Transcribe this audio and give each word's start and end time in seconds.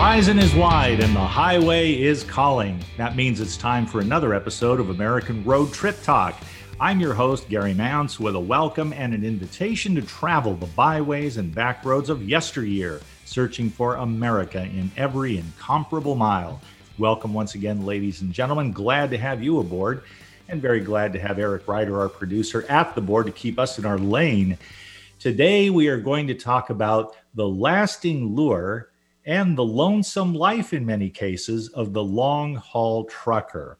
horizon 0.00 0.38
is 0.38 0.54
wide 0.54 0.98
and 1.00 1.14
the 1.14 1.20
highway 1.20 1.92
is 1.92 2.24
calling. 2.24 2.82
That 2.96 3.16
means 3.16 3.38
it's 3.38 3.58
time 3.58 3.84
for 3.84 4.00
another 4.00 4.32
episode 4.32 4.80
of 4.80 4.88
American 4.88 5.44
Road 5.44 5.74
Trip 5.74 6.02
Talk. 6.02 6.40
I'm 6.80 7.00
your 7.00 7.12
host, 7.12 7.50
Gary 7.50 7.74
Mounts, 7.74 8.18
with 8.18 8.34
a 8.34 8.40
welcome 8.40 8.94
and 8.94 9.12
an 9.12 9.26
invitation 9.26 9.94
to 9.96 10.00
travel 10.00 10.54
the 10.54 10.64
byways 10.68 11.36
and 11.36 11.54
back 11.54 11.84
roads 11.84 12.08
of 12.08 12.26
yesteryear, 12.26 13.02
searching 13.26 13.68
for 13.68 13.96
America 13.96 14.62
in 14.62 14.90
every 14.96 15.36
incomparable 15.36 16.14
mile. 16.14 16.62
Welcome 16.96 17.34
once 17.34 17.54
again, 17.54 17.84
ladies 17.84 18.22
and 18.22 18.32
gentlemen. 18.32 18.72
Glad 18.72 19.10
to 19.10 19.18
have 19.18 19.42
you 19.42 19.60
aboard, 19.60 20.02
and 20.48 20.62
very 20.62 20.80
glad 20.80 21.12
to 21.12 21.20
have 21.20 21.38
Eric 21.38 21.68
Ryder, 21.68 22.00
our 22.00 22.08
producer, 22.08 22.64
at 22.70 22.94
the 22.94 23.02
board 23.02 23.26
to 23.26 23.32
keep 23.32 23.58
us 23.58 23.78
in 23.78 23.84
our 23.84 23.98
lane. 23.98 24.56
Today, 25.18 25.68
we 25.68 25.88
are 25.88 26.00
going 26.00 26.26
to 26.28 26.34
talk 26.34 26.70
about 26.70 27.16
the 27.34 27.46
lasting 27.46 28.34
lure 28.34 28.86
and 29.26 29.56
the 29.56 29.64
lonesome 29.64 30.34
life, 30.34 30.72
in 30.72 30.84
many 30.84 31.10
cases, 31.10 31.68
of 31.70 31.92
the 31.92 32.02
long 32.02 32.54
haul 32.54 33.04
trucker. 33.04 33.78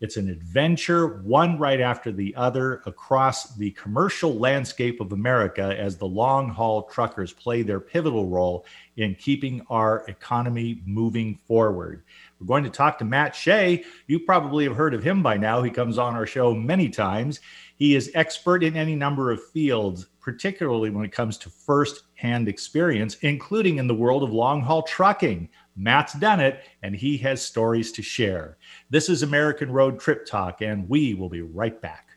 It's 0.00 0.16
an 0.16 0.28
adventure, 0.28 1.22
one 1.24 1.58
right 1.58 1.80
after 1.80 2.12
the 2.12 2.34
other, 2.36 2.82
across 2.86 3.56
the 3.56 3.72
commercial 3.72 4.38
landscape 4.38 5.00
of 5.00 5.12
America 5.12 5.74
as 5.76 5.96
the 5.96 6.06
long 6.06 6.48
haul 6.48 6.84
truckers 6.84 7.32
play 7.32 7.62
their 7.62 7.80
pivotal 7.80 8.28
role 8.28 8.64
in 8.96 9.16
keeping 9.16 9.66
our 9.68 10.04
economy 10.06 10.82
moving 10.86 11.40
forward. 11.48 12.04
We're 12.40 12.46
going 12.46 12.64
to 12.64 12.70
talk 12.70 12.98
to 12.98 13.04
Matt 13.04 13.34
Shea. 13.34 13.84
You 14.06 14.20
probably 14.20 14.64
have 14.64 14.76
heard 14.76 14.94
of 14.94 15.02
him 15.02 15.22
by 15.22 15.36
now. 15.36 15.62
He 15.62 15.70
comes 15.70 15.98
on 15.98 16.14
our 16.14 16.26
show 16.26 16.54
many 16.54 16.88
times. 16.88 17.40
He 17.76 17.96
is 17.96 18.10
expert 18.14 18.62
in 18.62 18.76
any 18.76 18.94
number 18.94 19.30
of 19.30 19.44
fields, 19.50 20.06
particularly 20.20 20.90
when 20.90 21.04
it 21.04 21.12
comes 21.12 21.36
to 21.38 21.50
first 21.50 22.04
hand 22.14 22.48
experience, 22.48 23.16
including 23.22 23.78
in 23.78 23.86
the 23.86 23.94
world 23.94 24.22
of 24.22 24.30
long 24.30 24.60
haul 24.60 24.82
trucking. 24.82 25.48
Matt's 25.76 26.14
done 26.14 26.40
it, 26.40 26.64
and 26.82 26.94
he 26.94 27.16
has 27.18 27.40
stories 27.40 27.92
to 27.92 28.02
share. 28.02 28.58
This 28.90 29.08
is 29.08 29.22
American 29.22 29.70
Road 29.70 30.00
Trip 30.00 30.26
Talk, 30.26 30.60
and 30.60 30.88
we 30.88 31.14
will 31.14 31.28
be 31.28 31.42
right 31.42 31.80
back. 31.80 32.08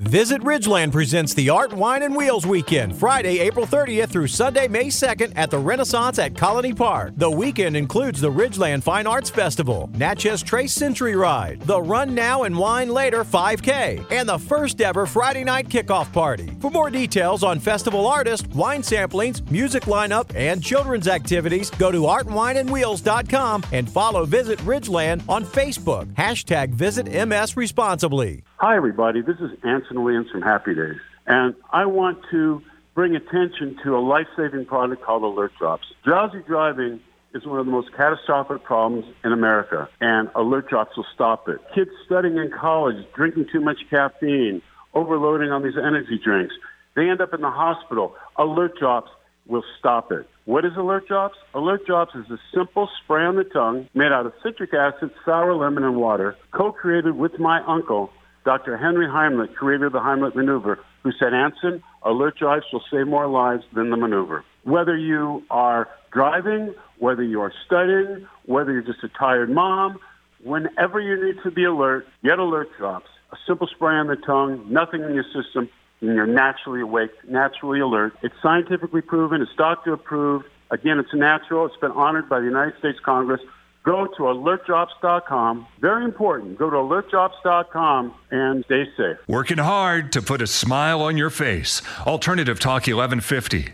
Visit 0.00 0.42
Ridgeland 0.42 0.90
presents 0.90 1.34
the 1.34 1.50
Art, 1.50 1.72
Wine, 1.72 2.02
and 2.02 2.16
Wheels 2.16 2.44
Weekend, 2.44 2.96
Friday, 2.96 3.38
April 3.38 3.64
30th 3.64 4.08
through 4.08 4.26
Sunday, 4.26 4.66
May 4.66 4.86
2nd 4.86 5.32
at 5.36 5.52
the 5.52 5.58
Renaissance 5.58 6.18
at 6.18 6.36
Colony 6.36 6.74
Park. 6.74 7.12
The 7.16 7.30
weekend 7.30 7.76
includes 7.76 8.20
the 8.20 8.30
Ridgeland 8.30 8.82
Fine 8.82 9.06
Arts 9.06 9.30
Festival, 9.30 9.88
Natchez 9.94 10.42
Trace 10.42 10.72
Century 10.72 11.14
Ride, 11.14 11.60
the 11.62 11.80
Run 11.80 12.12
Now 12.12 12.42
and 12.42 12.58
Wine 12.58 12.88
Later 12.88 13.22
5K, 13.22 14.10
and 14.10 14.28
the 14.28 14.38
first 14.38 14.80
ever 14.80 15.06
Friday 15.06 15.44
night 15.44 15.68
kickoff 15.68 16.12
party. 16.12 16.50
For 16.60 16.72
more 16.72 16.90
details 16.90 17.44
on 17.44 17.60
festival 17.60 18.06
artists, 18.06 18.48
wine 18.48 18.82
samplings, 18.82 19.48
music 19.48 19.84
lineup, 19.84 20.34
and 20.34 20.62
children's 20.62 21.06
activities, 21.06 21.70
go 21.70 21.92
to 21.92 22.00
artwineandwheels.com 22.00 23.64
and 23.70 23.88
follow 23.88 24.24
Visit 24.26 24.58
Ridgeland 24.60 25.22
on 25.28 25.44
Facebook. 25.44 26.12
Hashtag 26.14 26.70
Visit 26.70 27.06
MS 27.06 27.56
Responsibly. 27.56 28.42
Hi, 28.66 28.76
everybody. 28.76 29.20
This 29.20 29.36
is 29.40 29.50
Anson 29.62 30.02
Williams 30.02 30.30
from 30.30 30.40
Happy 30.40 30.74
Days, 30.74 30.98
and 31.26 31.54
I 31.70 31.84
want 31.84 32.20
to 32.30 32.62
bring 32.94 33.14
attention 33.14 33.76
to 33.84 33.94
a 33.94 34.00
life 34.00 34.26
saving 34.38 34.64
product 34.64 35.02
called 35.02 35.22
Alert 35.22 35.52
Drops. 35.58 35.84
Drowsy 36.02 36.40
driving 36.46 36.98
is 37.34 37.44
one 37.44 37.60
of 37.60 37.66
the 37.66 37.72
most 37.72 37.92
catastrophic 37.94 38.64
problems 38.64 39.04
in 39.22 39.32
America, 39.32 39.90
and 40.00 40.30
Alert 40.34 40.70
Drops 40.70 40.96
will 40.96 41.04
stop 41.14 41.46
it. 41.46 41.58
Kids 41.74 41.90
studying 42.06 42.38
in 42.38 42.50
college, 42.58 42.96
drinking 43.14 43.48
too 43.52 43.60
much 43.60 43.80
caffeine, 43.90 44.62
overloading 44.94 45.50
on 45.50 45.62
these 45.62 45.76
energy 45.76 46.18
drinks, 46.24 46.54
they 46.96 47.10
end 47.10 47.20
up 47.20 47.34
in 47.34 47.42
the 47.42 47.50
hospital. 47.50 48.14
Alert 48.38 48.78
Drops 48.78 49.10
will 49.46 49.64
stop 49.78 50.10
it. 50.10 50.26
What 50.46 50.64
is 50.64 50.72
Alert 50.78 51.06
Drops? 51.06 51.36
Alert 51.52 51.84
Drops 51.84 52.14
is 52.14 52.30
a 52.30 52.38
simple 52.54 52.88
spray 53.02 53.26
on 53.26 53.36
the 53.36 53.44
tongue 53.44 53.90
made 53.92 54.10
out 54.10 54.24
of 54.24 54.32
citric 54.42 54.72
acid, 54.72 55.10
sour 55.26 55.54
lemon, 55.54 55.84
and 55.84 55.96
water, 55.96 56.34
co 56.52 56.72
created 56.72 57.18
with 57.18 57.38
my 57.38 57.62
uncle 57.66 58.10
Dr. 58.44 58.76
Henry 58.76 59.06
Heimlich, 59.06 59.54
creator 59.54 59.86
of 59.86 59.92
the 59.92 60.00
Heimlich 60.00 60.34
maneuver, 60.34 60.78
who 61.02 61.12
said, 61.12 61.32
Anson, 61.32 61.82
alert 62.02 62.36
drops 62.38 62.66
will 62.72 62.82
save 62.90 63.06
more 63.06 63.26
lives 63.26 63.64
than 63.74 63.90
the 63.90 63.96
maneuver. 63.96 64.44
Whether 64.64 64.96
you 64.96 65.42
are 65.50 65.88
driving, 66.12 66.74
whether 66.98 67.22
you 67.22 67.40
are 67.40 67.52
studying, 67.66 68.26
whether 68.46 68.72
you're 68.72 68.82
just 68.82 69.02
a 69.02 69.08
tired 69.08 69.50
mom, 69.50 69.98
whenever 70.42 71.00
you 71.00 71.24
need 71.24 71.42
to 71.42 71.50
be 71.50 71.64
alert, 71.64 72.06
get 72.22 72.38
alert 72.38 72.68
drops. 72.78 73.08
A 73.32 73.36
simple 73.46 73.66
spray 73.66 73.94
on 73.94 74.06
the 74.06 74.16
tongue, 74.16 74.66
nothing 74.70 75.02
in 75.02 75.14
your 75.14 75.24
system, 75.24 75.68
and 76.00 76.14
you're 76.14 76.26
naturally 76.26 76.82
awake, 76.82 77.10
naturally 77.28 77.80
alert. 77.80 78.12
It's 78.22 78.34
scientifically 78.42 79.00
proven, 79.00 79.40
it's 79.40 79.50
doctor 79.56 79.94
approved. 79.94 80.44
Again, 80.70 80.98
it's 80.98 81.14
natural. 81.14 81.66
It's 81.66 81.76
been 81.76 81.92
honored 81.92 82.28
by 82.28 82.40
the 82.40 82.46
United 82.46 82.78
States 82.78 82.98
Congress 83.04 83.40
go 83.84 84.06
to 84.06 84.22
alertdrops.com. 84.22 85.66
Very 85.80 86.04
important. 86.04 86.58
Go 86.58 86.70
to 86.70 86.76
alertdrops.com 86.76 88.14
and 88.30 88.64
stay 88.64 88.84
safe. 88.96 89.18
Working 89.28 89.58
hard 89.58 90.10
to 90.12 90.22
put 90.22 90.42
a 90.42 90.46
smile 90.46 91.02
on 91.02 91.16
your 91.16 91.30
face. 91.30 91.82
Alternative 92.06 92.58
Talk 92.58 92.86
1150. 92.86 93.72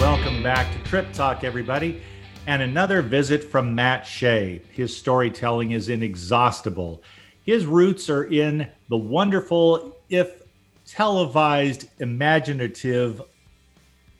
Welcome 0.00 0.42
back 0.42 0.72
to 0.72 0.78
Trip 0.88 1.12
Talk, 1.12 1.44
everybody. 1.44 2.02
And 2.46 2.60
another 2.60 3.00
visit 3.00 3.44
from 3.44 3.74
Matt 3.74 4.06
Shea. 4.06 4.60
His 4.70 4.94
storytelling 4.94 5.70
is 5.70 5.88
inexhaustible. 5.88 7.02
His 7.44 7.64
roots 7.64 8.10
are 8.10 8.24
in 8.24 8.68
the 8.88 8.96
wonderful, 8.96 9.96
if 10.10 10.42
televised, 10.86 11.88
imaginative, 12.00 13.22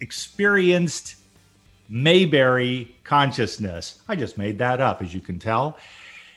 experienced 0.01 1.17
Mayberry 1.89 2.97
consciousness. 3.05 4.01
I 4.09 4.17
just 4.17 4.39
made 4.39 4.59
that 4.59 4.81
up, 4.81 5.03
as 5.03 5.15
you 5.15 5.21
can 5.21 5.39
tell. 5.39 5.79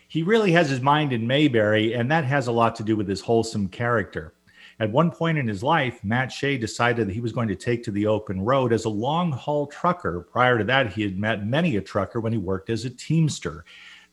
He 0.08 0.24
really 0.24 0.52
has 0.54 0.70
his 0.70 0.82
mind 0.82 1.14
in 1.14 1.28
Mayberry, 1.28 1.94
and 1.94 2.10
that 2.12 2.24
has 2.24 2.48
a 2.48 2.52
lot 2.52 2.76
to 2.78 2.84
do 2.84 2.96
with 2.96 3.08
his 3.08 3.22
wholesome 3.22 3.68
character. 3.68 4.34
At 4.80 4.92
one 4.92 5.10
point 5.10 5.38
in 5.38 5.48
his 5.48 5.64
life, 5.64 6.04
Matt 6.04 6.32
Shea 6.32 6.58
decided 6.58 7.08
that 7.08 7.14
he 7.14 7.20
was 7.20 7.32
going 7.32 7.48
to 7.48 7.56
take 7.56 7.84
to 7.84 7.92
the 7.92 8.06
open 8.06 8.42
road 8.42 8.72
as 8.72 8.86
a 8.86 8.90
long 8.90 9.32
haul 9.32 9.68
trucker. 9.68 10.28
Prior 10.32 10.58
to 10.60 10.64
that, 10.66 10.94
he 10.94 11.02
had 11.02 11.18
met 11.18 11.48
many 11.48 11.78
a 11.78 11.82
trucker 11.82 12.20
when 12.20 12.32
he 12.32 12.38
worked 12.38 12.70
as 12.70 12.86
a 12.86 12.90
teamster. 12.90 13.66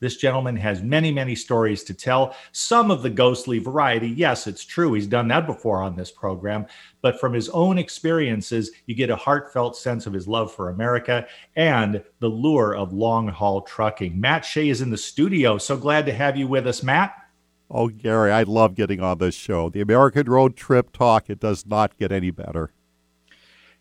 This 0.04 0.19
gentleman 0.19 0.54
has 0.56 0.82
many, 0.82 1.10
many 1.10 1.34
stories 1.34 1.82
to 1.84 1.94
tell. 1.94 2.37
Some 2.53 2.91
of 2.91 3.00
the 3.00 3.09
ghostly 3.09 3.59
variety, 3.59 4.09
yes, 4.09 4.47
it's 4.47 4.62
true. 4.62 4.92
He's 4.92 5.06
done 5.06 5.28
that 5.28 5.47
before 5.47 5.81
on 5.81 5.97
this 5.97 6.10
program. 6.10 6.66
But 7.00 7.19
from 7.19 7.32
his 7.32 7.48
own 7.48 7.78
experiences, 7.78 8.70
you 8.84 8.94
get 8.94 9.09
a 9.09 9.16
heartfelt 9.16 9.78
sense 9.78 10.06
of 10.06 10.12
his 10.12 10.28
love 10.28 10.53
for 10.53 10.69
America 10.69 11.26
and 11.56 12.04
the 12.19 12.28
lure 12.28 12.76
of 12.76 12.92
long 12.92 13.28
haul 13.28 13.62
trucking. 13.62 14.20
Matt 14.20 14.44
Shea 14.44 14.69
is 14.69 14.82
in 14.82 14.91
the 14.91 14.98
studio. 14.98 15.56
So 15.56 15.75
glad 15.75 16.04
to 16.04 16.12
have 16.12 16.36
you 16.36 16.48
with 16.48 16.66
us, 16.66 16.82
Matt. 16.82 17.15
Oh, 17.71 17.88
Gary, 17.88 18.31
I 18.31 18.42
love 18.42 18.75
getting 18.75 19.00
on 19.00 19.16
this 19.16 19.34
show. 19.34 19.71
The 19.71 19.81
American 19.81 20.26
Road 20.26 20.54
Trip 20.54 20.92
Talk, 20.92 21.31
it 21.31 21.41
does 21.41 21.65
not 21.65 21.97
get 21.97 22.12
any 22.12 22.31
better 22.31 22.72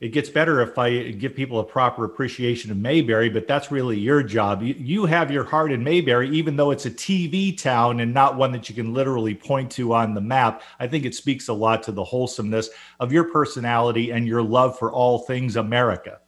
it 0.04 0.12
gets 0.12 0.30
better 0.30 0.60
if 0.60 0.78
I 0.78 1.12
give 1.12 1.34
people 1.34 1.62
a 1.62 1.64
proper 1.64 2.04
appreciation 2.04 2.70
of 2.72 2.76
Mayberry, 2.76 3.30
but 3.30 3.48
that's 3.48 3.72
really 3.72 3.98
your 3.98 4.22
job. 4.22 4.62
You, 4.62 4.76
you, 4.78 5.06
have 5.06 5.32
your 5.32 5.46
heart 5.46 5.72
in 5.72 5.82
Mayberry, 5.82 6.30
even 6.32 6.58
though 6.58 6.72
it's 6.72 6.86
a 6.86 6.92
TV 6.92 7.58
town 7.58 8.02
and 8.02 8.14
not 8.14 8.36
one 8.36 8.52
that 8.52 8.68
you 8.68 8.76
can 8.76 8.94
literally 8.94 9.34
point 9.34 9.72
to 9.72 9.94
on 9.94 10.14
the 10.14 10.20
map. 10.20 10.62
I 10.78 10.88
think 10.88 11.06
it 11.06 11.16
speaks 11.16 11.48
a 11.48 11.54
lot 11.54 11.84
to 11.84 11.94
the 11.94 12.04
wholesomeness 12.04 12.70
of 13.00 13.14
your 13.14 13.32
personality 13.32 14.12
and 14.12 14.28
your 14.28 14.44
love 14.44 14.78
for 14.78 14.92
all 14.92 15.20
things 15.20 15.56
America. 15.56 16.20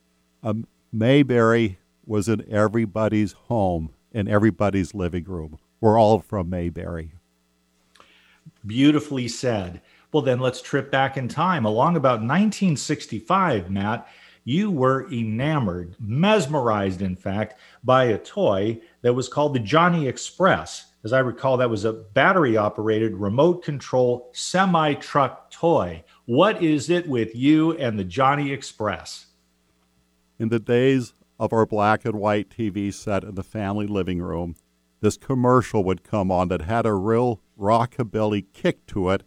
Um, 0.42 0.66
Mayberry 0.94 1.78
was 2.06 2.30
in 2.30 2.50
everybody's 2.50 3.34
home, 3.34 3.90
in 4.14 4.30
everybody's 4.30 4.96
living 4.96 5.26
room. 5.26 5.60
We're 5.82 6.00
all 6.00 6.22
from 6.22 6.50
Mayberry. 6.50 7.12
Beautifully 8.66 9.28
said. 9.28 9.82
Well, 10.16 10.22
then 10.22 10.40
let's 10.40 10.62
trip 10.62 10.92
back 10.92 11.18
in 11.18 11.28
time. 11.28 11.66
Along 11.66 11.98
about 11.98 12.22
1965, 12.22 13.70
Matt, 13.70 14.08
you 14.46 14.72
were 14.72 15.12
enamored, 15.12 15.98
mesmerized, 16.00 17.02
in 17.02 17.18
fact, 17.18 17.60
by 17.84 18.06
a 18.06 18.18
toy 18.18 18.80
that 19.02 19.14
was 19.14 19.28
called 19.28 19.54
the 19.54 19.60
Johnny 19.60 20.08
Express. 20.08 20.86
As 21.04 21.12
I 21.12 21.20
recall, 21.20 21.58
that 21.58 21.70
was 21.70 21.84
a 21.84 21.92
battery 21.92 22.56
operated 22.56 23.14
remote 23.14 23.62
control 23.62 24.30
semi 24.32 24.94
truck 24.94 25.52
toy. 25.52 26.06
What 26.24 26.64
is 26.64 26.90
it 26.90 27.10
with 27.10 27.36
you 27.36 27.74
and 27.74 28.00
the 28.00 28.06
Johnny 28.06 28.54
Express? 28.54 29.26
In 30.40 30.48
the 30.48 30.62
days 30.62 31.14
of 31.38 31.52
our 31.52 31.66
black 31.66 32.06
and 32.06 32.22
white 32.22 32.48
TV 32.50 32.94
set 32.94 33.26
in 33.26 33.36
the 33.36 33.44
family 33.44 33.86
living 33.86 34.22
room, 34.22 34.56
this 35.02 35.18
commercial 35.18 35.84
would 35.84 36.06
come 36.06 36.32
on 36.32 36.48
that 36.48 36.62
had 36.62 36.86
a 36.86 36.94
real 36.94 37.42
rockabilly 37.60 38.46
kick 38.54 38.86
to 38.86 39.10
it 39.10 39.24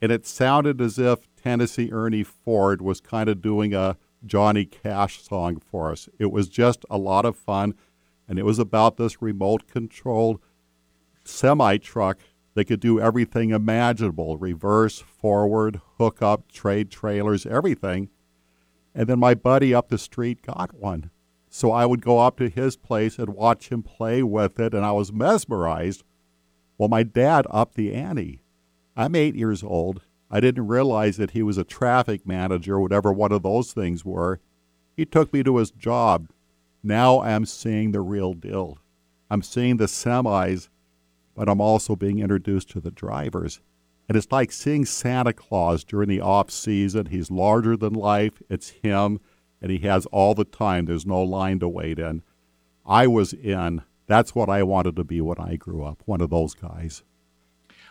and 0.00 0.12
it 0.12 0.26
sounded 0.26 0.80
as 0.80 0.98
if 0.98 1.20
Tennessee 1.36 1.90
Ernie 1.92 2.24
Ford 2.24 2.82
was 2.82 3.00
kind 3.00 3.28
of 3.28 3.42
doing 3.42 3.74
a 3.74 3.96
Johnny 4.24 4.64
Cash 4.64 5.22
song 5.22 5.58
for 5.58 5.90
us. 5.90 6.08
It 6.18 6.30
was 6.30 6.48
just 6.48 6.84
a 6.90 6.98
lot 6.98 7.24
of 7.24 7.36
fun, 7.36 7.74
and 8.28 8.38
it 8.38 8.44
was 8.44 8.58
about 8.58 8.96
this 8.96 9.20
remote 9.20 9.66
controlled 9.66 10.40
semi 11.24 11.78
truck 11.78 12.18
that 12.54 12.66
could 12.66 12.80
do 12.80 13.00
everything 13.00 13.50
imaginable 13.50 14.38
reverse, 14.38 15.00
forward, 15.00 15.80
hook 15.98 16.22
up, 16.22 16.50
trade 16.50 16.90
trailers, 16.90 17.46
everything. 17.46 18.08
And 18.94 19.08
then 19.08 19.18
my 19.18 19.34
buddy 19.34 19.74
up 19.74 19.88
the 19.88 19.98
street 19.98 20.42
got 20.42 20.72
one. 20.72 21.10
So 21.48 21.72
I 21.72 21.86
would 21.86 22.02
go 22.02 22.20
up 22.20 22.36
to 22.38 22.48
his 22.48 22.76
place 22.76 23.18
and 23.18 23.30
watch 23.30 23.68
him 23.68 23.82
play 23.82 24.22
with 24.22 24.58
it, 24.58 24.74
and 24.74 24.84
I 24.84 24.92
was 24.92 25.12
mesmerized. 25.12 26.02
Well, 26.78 26.88
my 26.88 27.02
dad 27.02 27.46
upped 27.50 27.74
the 27.74 27.92
ante. 27.92 28.43
I'm 28.96 29.14
eight 29.14 29.34
years 29.34 29.62
old. 29.62 30.02
I 30.30 30.40
didn't 30.40 30.66
realize 30.66 31.16
that 31.16 31.32
he 31.32 31.42
was 31.42 31.58
a 31.58 31.64
traffic 31.64 32.26
manager, 32.26 32.80
whatever 32.80 33.12
one 33.12 33.32
of 33.32 33.42
those 33.42 33.72
things 33.72 34.04
were. 34.04 34.40
He 34.96 35.04
took 35.04 35.32
me 35.32 35.42
to 35.42 35.56
his 35.56 35.70
job. 35.70 36.28
Now 36.82 37.20
I'm 37.20 37.44
seeing 37.44 37.92
the 37.92 38.00
real 38.00 38.34
deal. 38.34 38.78
I'm 39.30 39.42
seeing 39.42 39.78
the 39.78 39.86
semis, 39.86 40.68
but 41.34 41.48
I'm 41.48 41.60
also 41.60 41.96
being 41.96 42.20
introduced 42.20 42.70
to 42.70 42.80
the 42.80 42.90
drivers. 42.90 43.60
And 44.08 44.16
it's 44.16 44.30
like 44.30 44.52
seeing 44.52 44.84
Santa 44.84 45.32
Claus 45.32 45.82
during 45.82 46.08
the 46.08 46.20
off 46.20 46.50
season. 46.50 47.06
He's 47.06 47.30
larger 47.30 47.76
than 47.76 47.94
life. 47.94 48.42
It's 48.50 48.70
him, 48.70 49.18
and 49.62 49.70
he 49.70 49.78
has 49.78 50.06
all 50.06 50.34
the 50.34 50.44
time. 50.44 50.84
There's 50.84 51.06
no 51.06 51.22
line 51.22 51.58
to 51.60 51.68
wait 51.68 51.98
in. 51.98 52.22
I 52.86 53.06
was 53.06 53.32
in. 53.32 53.82
That's 54.06 54.34
what 54.34 54.50
I 54.50 54.62
wanted 54.62 54.96
to 54.96 55.04
be 55.04 55.20
when 55.20 55.38
I 55.38 55.56
grew 55.56 55.82
up, 55.82 56.02
one 56.04 56.20
of 56.20 56.30
those 56.30 56.54
guys. 56.54 57.02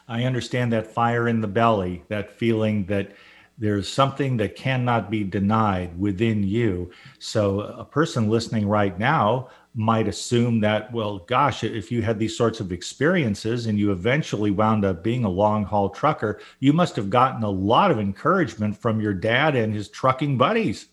I 0.08 0.24
understand 0.24 0.74
that 0.74 0.88
fire 0.88 1.28
in 1.28 1.42
the 1.42 1.48
belly, 1.48 2.04
that 2.10 2.32
feeling 2.32 2.86
that 2.86 3.12
there's 3.58 3.88
something 3.88 4.38
that 4.38 4.56
cannot 4.56 5.12
be 5.12 5.24
denied 5.24 5.98
within 6.00 6.44
you. 6.44 6.92
So, 7.20 7.62
a 7.62 7.86
person 7.86 8.30
listening 8.30 8.68
right 8.68 8.98
now 8.98 9.50
might 9.76 10.08
assume 10.08 10.60
that, 10.62 10.92
well, 10.92 11.20
gosh, 11.20 11.64
if 11.64 11.92
you 11.92 12.02
had 12.02 12.20
these 12.20 12.38
sorts 12.38 12.60
of 12.60 12.72
experiences 12.72 13.66
and 13.66 13.80
you 13.80 13.92
eventually 13.92 14.52
wound 14.52 14.86
up 14.86 15.04
being 15.04 15.24
a 15.24 15.30
long 15.30 15.66
haul 15.66 15.90
trucker, 15.90 16.40
you 16.60 16.74
must 16.74 16.96
have 16.96 17.10
gotten 17.10 17.44
a 17.44 17.50
lot 17.50 17.92
of 17.92 18.00
encouragement 18.00 18.78
from 18.78 19.02
your 19.02 19.14
dad 19.14 19.56
and 19.56 19.74
his 19.74 19.90
trucking 19.90 20.38
buddies. 20.38 20.90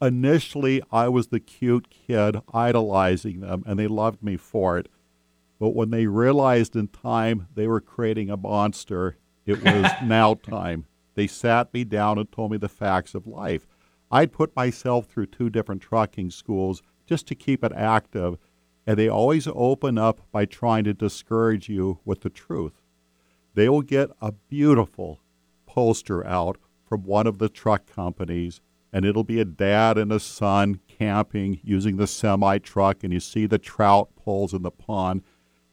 Initially, 0.00 0.82
I 0.92 1.08
was 1.08 1.28
the 1.28 1.40
cute 1.40 1.88
kid 1.90 2.40
idolizing 2.54 3.40
them, 3.40 3.64
and 3.66 3.78
they 3.78 3.88
loved 3.88 4.22
me 4.22 4.36
for 4.36 4.78
it. 4.78 4.88
But 5.58 5.74
when 5.74 5.90
they 5.90 6.06
realized 6.06 6.76
in 6.76 6.88
time 6.88 7.48
they 7.54 7.66
were 7.66 7.80
creating 7.80 8.30
a 8.30 8.36
monster, 8.36 9.16
it 9.44 9.62
was 9.62 9.90
now 10.04 10.34
time. 10.34 10.86
They 11.14 11.26
sat 11.26 11.74
me 11.74 11.84
down 11.84 12.18
and 12.18 12.30
told 12.30 12.52
me 12.52 12.58
the 12.58 12.68
facts 12.68 13.14
of 13.14 13.26
life. 13.26 13.66
I'd 14.10 14.32
put 14.32 14.54
myself 14.54 15.06
through 15.06 15.26
two 15.26 15.50
different 15.50 15.82
trucking 15.82 16.30
schools 16.30 16.82
just 17.06 17.26
to 17.26 17.34
keep 17.34 17.64
it 17.64 17.72
active, 17.72 18.38
and 18.86 18.98
they 18.98 19.08
always 19.08 19.48
open 19.54 19.98
up 19.98 20.20
by 20.30 20.44
trying 20.44 20.84
to 20.84 20.94
discourage 20.94 21.68
you 21.68 21.98
with 22.04 22.20
the 22.20 22.30
truth. 22.30 22.80
They 23.54 23.68
will 23.68 23.82
get 23.82 24.10
a 24.20 24.32
beautiful 24.32 25.20
poster 25.66 26.24
out 26.26 26.58
from 26.84 27.02
one 27.02 27.26
of 27.26 27.38
the 27.38 27.48
truck 27.48 27.86
companies, 27.86 28.60
and 28.92 29.04
it'll 29.04 29.24
be 29.24 29.40
a 29.40 29.44
dad 29.44 29.98
and 29.98 30.12
a 30.12 30.20
son 30.20 30.80
camping 30.86 31.60
using 31.62 31.96
the 31.96 32.06
semi 32.06 32.58
truck, 32.58 33.02
and 33.02 33.12
you 33.12 33.20
see 33.20 33.46
the 33.46 33.58
trout 33.58 34.14
poles 34.16 34.54
in 34.54 34.62
the 34.62 34.70
pond. 34.70 35.22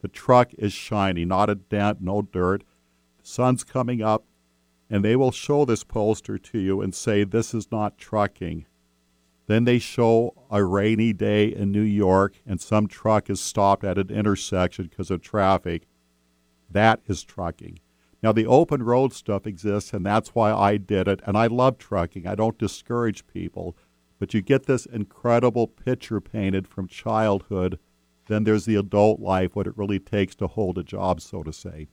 The 0.05 0.09
truck 0.09 0.53
is 0.59 0.71
shiny, 0.71 1.25
not 1.25 1.49
a 1.49 1.55
dent, 1.55 1.99
no 1.99 2.21
dirt. 2.21 2.63
The 3.17 3.27
sun's 3.27 3.63
coming 3.63 4.03
up, 4.03 4.23
and 4.87 5.03
they 5.03 5.15
will 5.15 5.31
show 5.31 5.65
this 5.65 5.83
poster 5.83 6.37
to 6.37 6.59
you 6.59 6.79
and 6.79 6.93
say, 6.93 7.23
This 7.23 7.55
is 7.55 7.71
not 7.71 7.97
trucking. 7.97 8.67
Then 9.47 9.63
they 9.63 9.79
show 9.79 10.35
a 10.51 10.63
rainy 10.63 11.11
day 11.11 11.47
in 11.47 11.71
New 11.71 11.81
York 11.81 12.39
and 12.45 12.61
some 12.61 12.85
truck 12.85 13.31
is 13.31 13.41
stopped 13.41 13.83
at 13.83 13.97
an 13.97 14.11
intersection 14.11 14.85
because 14.85 15.09
of 15.09 15.23
traffic. 15.23 15.87
That 16.69 17.01
is 17.07 17.23
trucking. 17.23 17.79
Now, 18.21 18.31
the 18.31 18.45
open 18.45 18.83
road 18.83 19.11
stuff 19.11 19.47
exists, 19.47 19.91
and 19.91 20.05
that's 20.05 20.35
why 20.35 20.53
I 20.53 20.77
did 20.77 21.07
it. 21.07 21.19
And 21.25 21.35
I 21.35 21.47
love 21.47 21.79
trucking. 21.79 22.27
I 22.27 22.35
don't 22.35 22.59
discourage 22.59 23.25
people. 23.25 23.75
But 24.19 24.35
you 24.35 24.43
get 24.43 24.67
this 24.67 24.85
incredible 24.85 25.65
picture 25.65 26.21
painted 26.21 26.67
from 26.67 26.87
childhood. 26.87 27.79
Then 28.27 28.43
there's 28.43 28.65
the 28.65 28.75
adult 28.75 29.19
life, 29.19 29.55
what 29.55 29.67
it 29.67 29.77
really 29.77 29.99
takes 29.99 30.35
to 30.35 30.47
hold 30.47 30.77
a 30.77 30.83
job, 30.83 31.21
so 31.21 31.43
to 31.43 31.53
say 31.53 31.87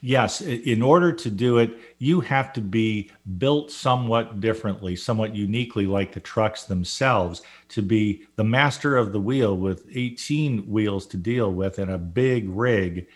yes, 0.00 0.40
in 0.40 0.82
order 0.82 1.12
to 1.12 1.30
do 1.30 1.58
it, 1.58 1.78
you 1.98 2.20
have 2.20 2.52
to 2.52 2.60
be 2.60 3.10
built 3.38 3.70
somewhat 3.70 4.40
differently, 4.40 4.96
somewhat 4.96 5.34
uniquely, 5.34 5.86
like 5.86 6.12
the 6.12 6.20
trucks 6.20 6.64
themselves, 6.64 7.42
to 7.68 7.82
be 7.82 8.24
the 8.36 8.44
master 8.44 8.96
of 8.96 9.12
the 9.12 9.20
wheel 9.20 9.56
with 9.56 9.86
18 9.94 10.68
wheels 10.68 11.06
to 11.06 11.16
deal 11.16 11.52
with 11.52 11.78
and 11.78 11.90
a 11.90 11.98
big 11.98 12.48
rig. 12.48 13.06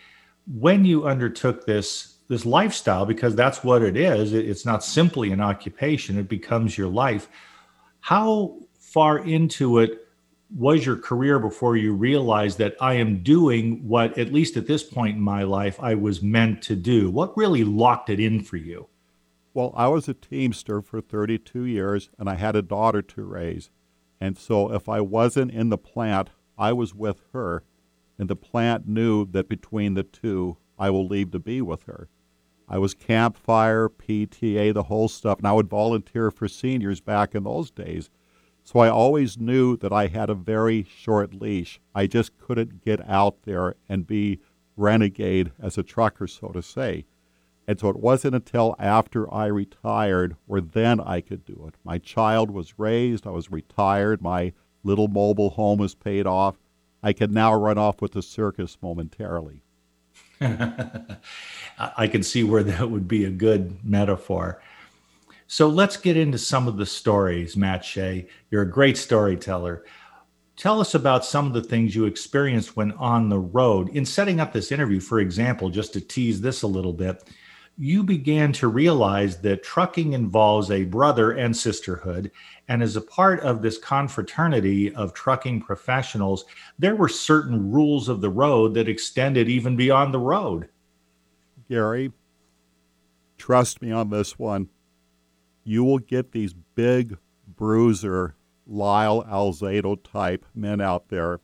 When 0.46 0.84
you 0.84 1.06
undertook 1.06 1.66
this 1.66 2.14
this 2.28 2.44
lifestyle, 2.44 3.06
because 3.06 3.34
that's 3.34 3.64
what 3.64 3.80
it 3.82 3.96
is, 3.96 4.34
it's 4.34 4.66
not 4.66 4.84
simply 4.84 5.32
an 5.32 5.40
occupation; 5.40 6.18
it 6.18 6.28
becomes 6.28 6.76
your 6.76 6.88
life. 6.88 7.28
How 8.00 8.58
far 8.78 9.18
into 9.18 9.78
it 9.78 10.07
was 10.54 10.86
your 10.86 10.96
career 10.96 11.38
before 11.38 11.76
you 11.76 11.92
realized 11.92 12.58
that 12.58 12.76
I 12.80 12.94
am 12.94 13.22
doing 13.22 13.86
what, 13.86 14.16
at 14.16 14.32
least 14.32 14.56
at 14.56 14.66
this 14.66 14.82
point 14.82 15.16
in 15.16 15.22
my 15.22 15.42
life, 15.42 15.78
I 15.80 15.94
was 15.94 16.22
meant 16.22 16.62
to 16.62 16.76
do? 16.76 17.10
What 17.10 17.36
really 17.36 17.64
locked 17.64 18.08
it 18.10 18.20
in 18.20 18.42
for 18.42 18.56
you? 18.56 18.88
Well, 19.52 19.72
I 19.76 19.88
was 19.88 20.08
a 20.08 20.14
Teamster 20.14 20.80
for 20.80 21.00
32 21.00 21.64
years 21.64 22.10
and 22.18 22.28
I 22.28 22.34
had 22.34 22.56
a 22.56 22.62
daughter 22.62 23.02
to 23.02 23.24
raise. 23.24 23.70
And 24.20 24.38
so 24.38 24.72
if 24.72 24.88
I 24.88 25.00
wasn't 25.00 25.50
in 25.52 25.68
the 25.68 25.78
plant, 25.78 26.30
I 26.56 26.72
was 26.72 26.94
with 26.94 27.22
her. 27.32 27.62
And 28.18 28.28
the 28.28 28.36
plant 28.36 28.88
knew 28.88 29.26
that 29.26 29.48
between 29.48 29.94
the 29.94 30.02
two, 30.02 30.56
I 30.78 30.90
will 30.90 31.06
leave 31.06 31.30
to 31.32 31.38
be 31.38 31.60
with 31.60 31.84
her. 31.84 32.08
I 32.68 32.78
was 32.78 32.94
campfire, 32.94 33.88
PTA, 33.88 34.74
the 34.74 34.84
whole 34.84 35.08
stuff, 35.08 35.38
and 35.38 35.46
I 35.46 35.52
would 35.52 35.70
volunteer 35.70 36.30
for 36.30 36.48
seniors 36.48 37.00
back 37.00 37.34
in 37.34 37.44
those 37.44 37.70
days. 37.70 38.10
So 38.70 38.80
I 38.80 38.90
always 38.90 39.38
knew 39.38 39.78
that 39.78 39.94
I 39.94 40.08
had 40.08 40.28
a 40.28 40.34
very 40.34 40.82
short 40.82 41.32
leash. 41.32 41.80
I 41.94 42.06
just 42.06 42.36
couldn't 42.36 42.84
get 42.84 43.00
out 43.08 43.44
there 43.44 43.76
and 43.88 44.06
be 44.06 44.40
renegade 44.76 45.52
as 45.58 45.78
a 45.78 45.82
trucker, 45.82 46.26
so 46.26 46.48
to 46.48 46.60
say. 46.60 47.06
And 47.66 47.80
so 47.80 47.88
it 47.88 47.96
wasn't 47.96 48.34
until 48.34 48.76
after 48.78 49.32
I 49.32 49.46
retired 49.46 50.36
where 50.44 50.60
then 50.60 51.00
I 51.00 51.22
could 51.22 51.46
do 51.46 51.64
it. 51.66 51.76
My 51.82 51.96
child 51.96 52.50
was 52.50 52.78
raised, 52.78 53.26
I 53.26 53.30
was 53.30 53.50
retired, 53.50 54.20
my 54.20 54.52
little 54.84 55.08
mobile 55.08 55.48
home 55.48 55.78
was 55.78 55.94
paid 55.94 56.26
off. 56.26 56.58
I 57.02 57.14
could 57.14 57.32
now 57.32 57.54
run 57.54 57.78
off 57.78 58.02
with 58.02 58.12
the 58.12 58.20
circus 58.20 58.76
momentarily. 58.82 59.62
I 60.42 62.06
can 62.06 62.22
see 62.22 62.44
where 62.44 62.64
that 62.64 62.90
would 62.90 63.08
be 63.08 63.24
a 63.24 63.30
good 63.30 63.82
metaphor. 63.82 64.60
So 65.50 65.66
let's 65.66 65.96
get 65.96 66.18
into 66.18 66.36
some 66.36 66.68
of 66.68 66.76
the 66.76 66.84
stories, 66.84 67.56
Matt 67.56 67.82
Shea. 67.82 68.28
You're 68.50 68.62
a 68.62 68.70
great 68.70 68.98
storyteller. 68.98 69.86
Tell 70.58 70.78
us 70.78 70.94
about 70.94 71.24
some 71.24 71.46
of 71.46 71.54
the 71.54 71.62
things 71.62 71.96
you 71.96 72.04
experienced 72.04 72.76
when 72.76 72.92
on 72.92 73.30
the 73.30 73.38
road. 73.38 73.88
In 73.96 74.04
setting 74.04 74.40
up 74.40 74.52
this 74.52 74.70
interview, 74.70 75.00
for 75.00 75.20
example, 75.20 75.70
just 75.70 75.94
to 75.94 76.02
tease 76.02 76.42
this 76.42 76.62
a 76.62 76.66
little 76.66 76.92
bit, 76.92 77.30
you 77.78 78.02
began 78.02 78.52
to 78.52 78.68
realize 78.68 79.40
that 79.40 79.62
trucking 79.62 80.12
involves 80.12 80.70
a 80.70 80.84
brother 80.84 81.32
and 81.32 81.56
sisterhood. 81.56 82.30
And 82.68 82.82
as 82.82 82.96
a 82.96 83.00
part 83.00 83.40
of 83.40 83.62
this 83.62 83.78
confraternity 83.78 84.94
of 84.94 85.14
trucking 85.14 85.62
professionals, 85.62 86.44
there 86.78 86.96
were 86.96 87.08
certain 87.08 87.72
rules 87.72 88.10
of 88.10 88.20
the 88.20 88.28
road 88.28 88.74
that 88.74 88.88
extended 88.88 89.48
even 89.48 89.76
beyond 89.76 90.12
the 90.12 90.18
road. 90.18 90.68
Gary, 91.70 92.12
trust 93.38 93.80
me 93.80 93.90
on 93.90 94.10
this 94.10 94.38
one 94.38 94.68
you 95.68 95.84
will 95.84 95.98
get 95.98 96.32
these 96.32 96.54
big 96.74 97.18
bruiser 97.46 98.34
Lyle 98.66 99.22
Alzado 99.24 100.02
type 100.02 100.46
men 100.54 100.80
out 100.80 101.10
there 101.10 101.40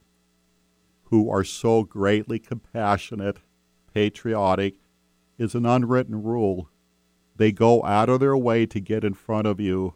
who 1.11 1.29
are 1.29 1.45
so 1.45 1.83
greatly 1.83 2.39
compassionate, 2.39 3.41
patriotic, 3.93 4.77
is 5.37 5.55
an 5.55 5.67
unwritten 5.67 6.23
rule. 6.23 6.71
They 7.37 7.53
go 7.53 7.85
out 7.85 8.09
of 8.09 8.21
their 8.21 8.37
way 8.37 8.65
to 8.65 8.81
get 8.81 9.05
in 9.05 9.13
front 9.13 9.47
of 9.47 9.61
you 9.61 9.93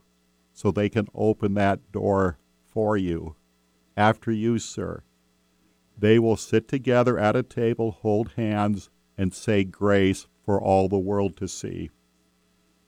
so 0.52 0.70
they 0.70 0.90
can 0.90 1.08
open 1.14 1.54
that 1.54 1.90
door 1.90 2.36
for 2.66 2.98
you. 2.98 3.34
After 3.96 4.30
you, 4.30 4.58
sir. 4.58 5.04
They 5.96 6.18
will 6.18 6.36
sit 6.36 6.68
together 6.68 7.18
at 7.18 7.34
a 7.34 7.42
table, 7.42 7.92
hold 7.92 8.32
hands, 8.36 8.90
and 9.16 9.32
say 9.32 9.64
grace 9.64 10.26
for 10.44 10.60
all 10.60 10.90
the 10.90 10.98
world 10.98 11.34
to 11.38 11.48
see. 11.48 11.88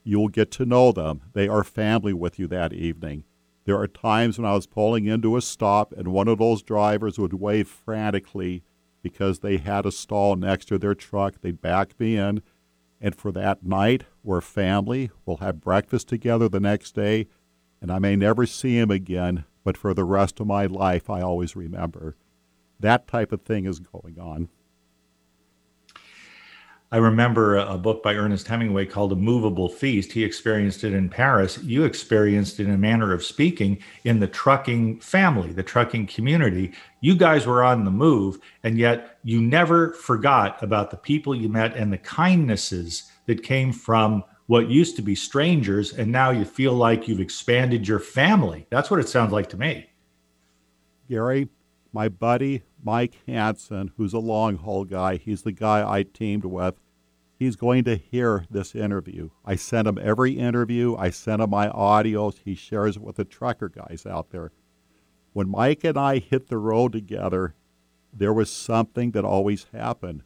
You 0.03 0.19
will 0.19 0.29
get 0.29 0.51
to 0.51 0.65
know 0.65 0.91
them. 0.91 1.21
They 1.33 1.47
are 1.47 1.63
family 1.63 2.13
with 2.13 2.39
you 2.39 2.47
that 2.47 2.73
evening. 2.73 3.23
There 3.65 3.77
are 3.77 3.87
times 3.87 4.39
when 4.39 4.49
I 4.49 4.53
was 4.53 4.65
pulling 4.65 5.05
into 5.05 5.37
a 5.37 5.41
stop 5.41 5.93
and 5.93 6.07
one 6.07 6.27
of 6.27 6.39
those 6.39 6.63
drivers 6.63 7.19
would 7.19 7.33
wave 7.33 7.67
frantically 7.67 8.63
because 9.03 9.39
they 9.39 9.57
had 9.57 9.85
a 9.85 9.91
stall 9.91 10.35
next 10.35 10.65
to 10.65 10.77
their 10.77 10.95
truck. 10.95 11.41
They'd 11.41 11.61
back 11.61 11.99
me 11.99 12.17
in. 12.17 12.41
And 12.99 13.15
for 13.15 13.31
that 13.31 13.63
night, 13.63 14.03
we're 14.23 14.41
family. 14.41 15.09
We'll 15.25 15.37
have 15.37 15.61
breakfast 15.61 16.07
together 16.07 16.47
the 16.49 16.59
next 16.59 16.93
day. 16.93 17.27
And 17.81 17.91
I 17.91 17.99
may 17.99 18.15
never 18.15 18.45
see 18.45 18.77
him 18.77 18.91
again, 18.91 19.45
but 19.63 19.77
for 19.77 19.93
the 19.93 20.03
rest 20.03 20.39
of 20.39 20.47
my 20.47 20.65
life, 20.67 21.09
I 21.09 21.21
always 21.21 21.55
remember. 21.55 22.15
That 22.79 23.07
type 23.07 23.31
of 23.31 23.41
thing 23.41 23.65
is 23.65 23.79
going 23.79 24.19
on. 24.19 24.49
I 26.93 26.97
remember 26.97 27.55
a, 27.55 27.77
book 27.77 28.03
by 28.03 28.15
Ernest 28.15 28.47
Hemingway 28.47 28.85
called 28.85 29.13
A 29.13 29.15
Movable 29.15 29.69
Feast. 29.69 30.11
He 30.11 30.25
experienced 30.25 30.83
it 30.83 30.93
in 30.93 31.07
Paris. 31.07 31.57
You 31.63 31.85
experienced 31.85 32.59
it 32.59 32.67
in 32.67 32.73
a 32.73 32.77
manner 32.77 33.13
of 33.13 33.23
speaking 33.23 33.81
in 34.03 34.19
the 34.19 34.27
trucking 34.27 34.99
family, 34.99 35.53
the 35.53 35.63
trucking 35.63 36.07
community. 36.07 36.73
You 36.99 37.15
guys 37.15 37.47
were 37.47 37.63
on 37.63 37.85
the 37.85 37.91
move, 37.91 38.39
and 38.63 38.77
yet 38.77 39.19
you 39.23 39.41
never 39.41 39.93
forgot 39.93 40.61
about 40.61 40.91
the 40.91 40.97
people 40.97 41.33
you 41.33 41.47
met 41.47 41.77
and 41.77 41.93
the 41.93 41.97
kindnesses 41.97 43.09
that 43.25 43.41
came 43.41 43.71
from 43.71 44.25
what 44.47 44.69
used 44.69 44.97
to 44.97 45.01
be 45.01 45.15
strangers, 45.15 45.93
and 45.93 46.11
now 46.11 46.31
you 46.31 46.43
feel 46.43 46.73
like 46.73 47.07
you've 47.07 47.21
expanded 47.21 47.87
your 47.87 47.99
family. 47.99 48.67
That's 48.69 48.91
what 48.91 48.99
it 48.99 49.07
sounds 49.07 49.31
like 49.31 49.47
to 49.51 49.57
me. 49.57 49.89
Gary, 51.07 51.47
my 51.93 52.09
buddy 52.09 52.63
Mike 52.83 53.17
Hansen, 53.27 53.91
who's 53.97 54.13
a 54.13 54.19
long 54.19 54.57
haul 54.57 54.85
guy, 54.85 55.17
he's 55.17 55.43
the 55.43 55.51
guy 55.51 55.87
I 55.87 56.03
teamed 56.03 56.45
with. 56.45 56.79
He's 57.37 57.55
going 57.55 57.83
to 57.85 57.95
hear 57.95 58.45
this 58.51 58.75
interview. 58.75 59.29
I 59.43 59.55
sent 59.55 59.87
him 59.87 59.97
every 60.01 60.33
interview. 60.33 60.95
I 60.95 61.09
sent 61.09 61.41
him 61.41 61.49
my 61.49 61.69
audios. 61.69 62.39
He 62.45 62.53
shares 62.53 62.97
it 62.97 63.01
with 63.01 63.15
the 63.15 63.25
trucker 63.25 63.67
guys 63.67 64.05
out 64.05 64.29
there. 64.29 64.51
When 65.33 65.49
Mike 65.49 65.83
and 65.83 65.97
I 65.97 66.19
hit 66.19 66.47
the 66.47 66.57
road 66.57 66.91
together, 66.91 67.55
there 68.13 68.33
was 68.33 68.51
something 68.51 69.11
that 69.11 69.25
always 69.25 69.65
happened. 69.73 70.23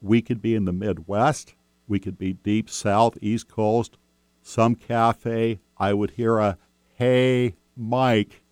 We 0.00 0.22
could 0.22 0.40
be 0.40 0.54
in 0.54 0.64
the 0.64 0.72
Midwest, 0.72 1.54
we 1.86 1.98
could 1.98 2.18
be 2.18 2.32
deep 2.32 2.70
south, 2.70 3.18
East 3.20 3.48
Coast, 3.48 3.98
some 4.42 4.74
cafe. 4.74 5.60
I 5.76 5.92
would 5.92 6.12
hear 6.12 6.38
a, 6.38 6.56
hey, 6.94 7.56
Mike. 7.76 8.42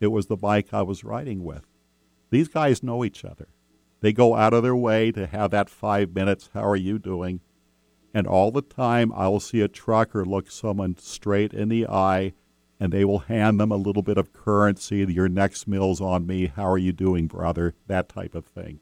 It 0.00 0.08
was 0.08 0.26
the 0.26 0.36
Mike 0.40 0.72
I 0.72 0.82
was 0.82 1.02
riding 1.02 1.44
with. 1.44 1.66
These 2.30 2.48
guys 2.48 2.82
know 2.82 3.04
each 3.04 3.24
other. 3.24 3.48
They 4.00 4.12
go 4.12 4.34
out 4.34 4.52
of 4.52 4.62
their 4.62 4.76
way 4.76 5.10
to 5.12 5.26
have 5.26 5.50
that 5.52 5.70
five 5.70 6.14
minutes, 6.14 6.50
how 6.52 6.66
are 6.68 6.76
you 6.76 6.98
doing? 6.98 7.40
And 8.12 8.26
all 8.26 8.50
the 8.50 8.62
time, 8.62 9.12
I 9.12 9.28
will 9.28 9.40
see 9.40 9.60
a 9.60 9.68
trucker 9.68 10.24
look 10.24 10.50
someone 10.50 10.96
straight 10.98 11.52
in 11.52 11.68
the 11.68 11.86
eye 11.86 12.32
and 12.78 12.92
they 12.92 13.04
will 13.04 13.20
hand 13.20 13.58
them 13.58 13.72
a 13.72 13.76
little 13.76 14.02
bit 14.02 14.18
of 14.18 14.32
currency. 14.32 14.98
Your 15.08 15.28
next 15.28 15.66
meal's 15.66 16.00
on 16.00 16.26
me. 16.26 16.46
How 16.46 16.70
are 16.70 16.78
you 16.78 16.92
doing, 16.92 17.26
brother? 17.26 17.74
That 17.86 18.08
type 18.08 18.34
of 18.34 18.44
thing. 18.44 18.80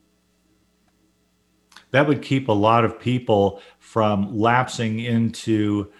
That 1.93 2.09
would 2.09 2.23
keep 2.23 2.49
a 2.49 2.53
lot 2.53 2.85
of 2.85 2.99
people 2.99 3.61
from 3.79 4.37
lapsing 4.37 4.99
into 4.99 5.93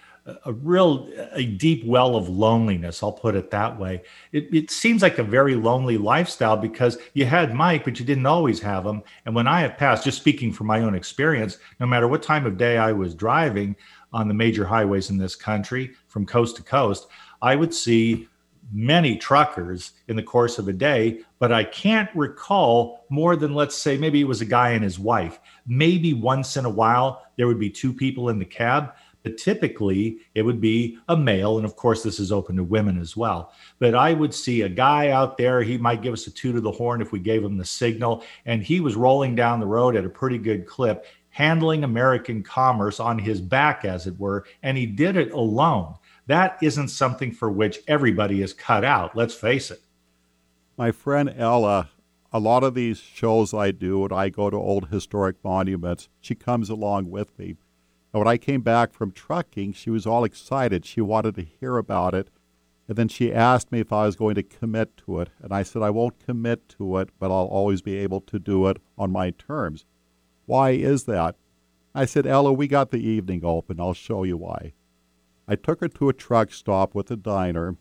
a 0.45 0.53
real 0.53 1.07
a 1.33 1.45
deep 1.45 1.85
well 1.85 2.15
of 2.15 2.29
loneliness 2.29 3.03
i'll 3.03 3.11
put 3.11 3.35
it 3.35 3.51
that 3.51 3.79
way. 3.79 4.01
It, 4.31 4.51
it 4.53 4.71
seems 4.71 5.03
like 5.03 5.19
a 5.19 5.23
very 5.23 5.55
lonely 5.55 5.97
lifestyle 5.97 6.57
because 6.57 6.97
you 7.13 7.25
had 7.25 7.53
mike 7.53 7.83
but 7.83 7.99
you 7.99 8.05
didn't 8.05 8.25
always 8.25 8.59
have 8.61 8.85
him. 8.85 9.03
And 9.25 9.35
when 9.35 9.47
i 9.47 9.61
have 9.61 9.77
passed 9.77 10.03
just 10.03 10.17
speaking 10.17 10.51
from 10.51 10.67
my 10.67 10.81
own 10.81 10.95
experience 10.95 11.59
no 11.79 11.85
matter 11.85 12.07
what 12.07 12.23
time 12.23 12.45
of 12.45 12.57
day 12.57 12.77
i 12.77 12.91
was 12.91 13.13
driving 13.13 13.75
on 14.13 14.27
the 14.27 14.33
major 14.33 14.65
highways 14.65 15.09
in 15.09 15.17
this 15.17 15.35
country 15.35 15.91
from 16.07 16.25
coast 16.25 16.55
to 16.55 16.63
coast 16.63 17.07
i 17.41 17.55
would 17.55 17.73
see 17.73 18.27
many 18.73 19.15
truckers 19.15 19.91
in 20.07 20.15
the 20.15 20.23
course 20.23 20.57
of 20.57 20.67
a 20.67 20.73
day 20.73 21.19
but 21.37 21.51
i 21.51 21.63
can't 21.63 22.09
recall 22.15 23.05
more 23.09 23.35
than 23.35 23.53
let's 23.53 23.77
say 23.77 23.97
maybe 23.97 24.21
it 24.21 24.27
was 24.27 24.41
a 24.41 24.45
guy 24.45 24.71
and 24.71 24.83
his 24.83 24.99
wife. 24.99 25.39
Maybe 25.67 26.13
once 26.13 26.57
in 26.57 26.65
a 26.65 26.69
while 26.69 27.23
there 27.37 27.47
would 27.47 27.59
be 27.59 27.69
two 27.69 27.93
people 27.93 28.29
in 28.29 28.39
the 28.39 28.45
cab 28.45 28.93
but 29.25 29.39
typically 29.39 30.19
it 30.35 30.43
would 30.43 30.61
be 30.61 30.99
a 31.09 31.17
male. 31.17 31.57
And 31.57 31.65
of 31.65 31.75
course, 31.75 32.03
this 32.03 32.19
is 32.19 32.31
open 32.31 32.55
to 32.57 32.63
women 32.63 33.01
as 33.01 33.17
well. 33.17 33.51
But 33.79 33.95
I 33.95 34.13
would 34.13 34.35
see 34.35 34.61
a 34.61 34.69
guy 34.69 35.09
out 35.09 35.35
there, 35.35 35.63
he 35.63 35.79
might 35.79 36.03
give 36.03 36.13
us 36.13 36.27
a 36.27 36.31
toot 36.31 36.55
of 36.55 36.61
the 36.61 36.71
horn 36.71 37.01
if 37.01 37.11
we 37.11 37.17
gave 37.17 37.43
him 37.43 37.57
the 37.57 37.65
signal. 37.65 38.23
And 38.45 38.61
he 38.61 38.81
was 38.81 38.95
rolling 38.95 39.33
down 39.33 39.59
the 39.59 39.65
road 39.65 39.95
at 39.95 40.05
a 40.05 40.09
pretty 40.09 40.37
good 40.37 40.67
clip, 40.67 41.07
handling 41.31 41.83
American 41.83 42.43
commerce 42.43 42.99
on 42.99 43.17
his 43.17 43.41
back, 43.41 43.83
as 43.83 44.05
it 44.05 44.17
were. 44.19 44.45
And 44.61 44.77
he 44.77 44.85
did 44.85 45.17
it 45.17 45.31
alone. 45.31 45.95
That 46.27 46.59
isn't 46.61 46.89
something 46.89 47.31
for 47.31 47.49
which 47.51 47.79
everybody 47.87 48.43
is 48.43 48.53
cut 48.53 48.85
out. 48.85 49.17
Let's 49.17 49.33
face 49.33 49.71
it. 49.71 49.81
My 50.77 50.91
friend 50.91 51.33
Ella, 51.35 51.89
a 52.31 52.37
lot 52.37 52.63
of 52.63 52.75
these 52.75 52.99
shows 52.99 53.55
I 53.55 53.71
do, 53.71 54.03
and 54.03 54.13
I 54.13 54.29
go 54.29 54.51
to 54.51 54.55
old 54.55 54.89
historic 54.89 55.37
monuments, 55.43 56.09
she 56.21 56.35
comes 56.35 56.69
along 56.69 57.09
with 57.09 57.37
me 57.39 57.55
and 58.15 58.21
when 58.21 58.29
I 58.29 58.37
came 58.37 58.61
back 58.61 58.93
from 58.93 59.11
trucking, 59.11 59.73
she 59.73 59.89
was 59.89 60.07
all 60.07 60.23
excited. 60.23 60.85
She 60.85 61.01
wanted 61.01 61.35
to 61.35 61.41
hear 61.41 61.75
about 61.75 62.13
it. 62.13 62.29
And 62.87 62.95
then 62.97 63.09
she 63.09 63.33
asked 63.33 63.73
me 63.73 63.81
if 63.81 63.91
I 63.91 64.05
was 64.05 64.15
going 64.15 64.35
to 64.35 64.43
commit 64.43 64.95
to 64.99 65.19
it. 65.19 65.31
And 65.41 65.51
I 65.51 65.63
said, 65.63 65.81
I 65.81 65.89
won't 65.89 66.25
commit 66.25 66.69
to 66.77 66.97
it, 66.99 67.09
but 67.19 67.29
I'll 67.29 67.47
always 67.47 67.81
be 67.81 67.97
able 67.97 68.21
to 68.21 68.39
do 68.39 68.67
it 68.67 68.77
on 68.97 69.11
my 69.11 69.31
terms. 69.31 69.83
Why 70.45 70.69
is 70.69 71.03
that? 71.03 71.35
I 71.93 72.05
said, 72.05 72.25
Ella, 72.25 72.53
we 72.53 72.69
got 72.69 72.91
the 72.91 73.05
evening 73.05 73.41
open. 73.43 73.81
I'll 73.81 73.93
show 73.93 74.23
you 74.23 74.37
why. 74.37 74.71
I 75.45 75.57
took 75.57 75.81
her 75.81 75.89
to 75.89 76.07
a 76.07 76.13
truck 76.13 76.53
stop 76.53 76.95
with 76.95 77.11
a 77.11 77.17
diner, 77.17 77.75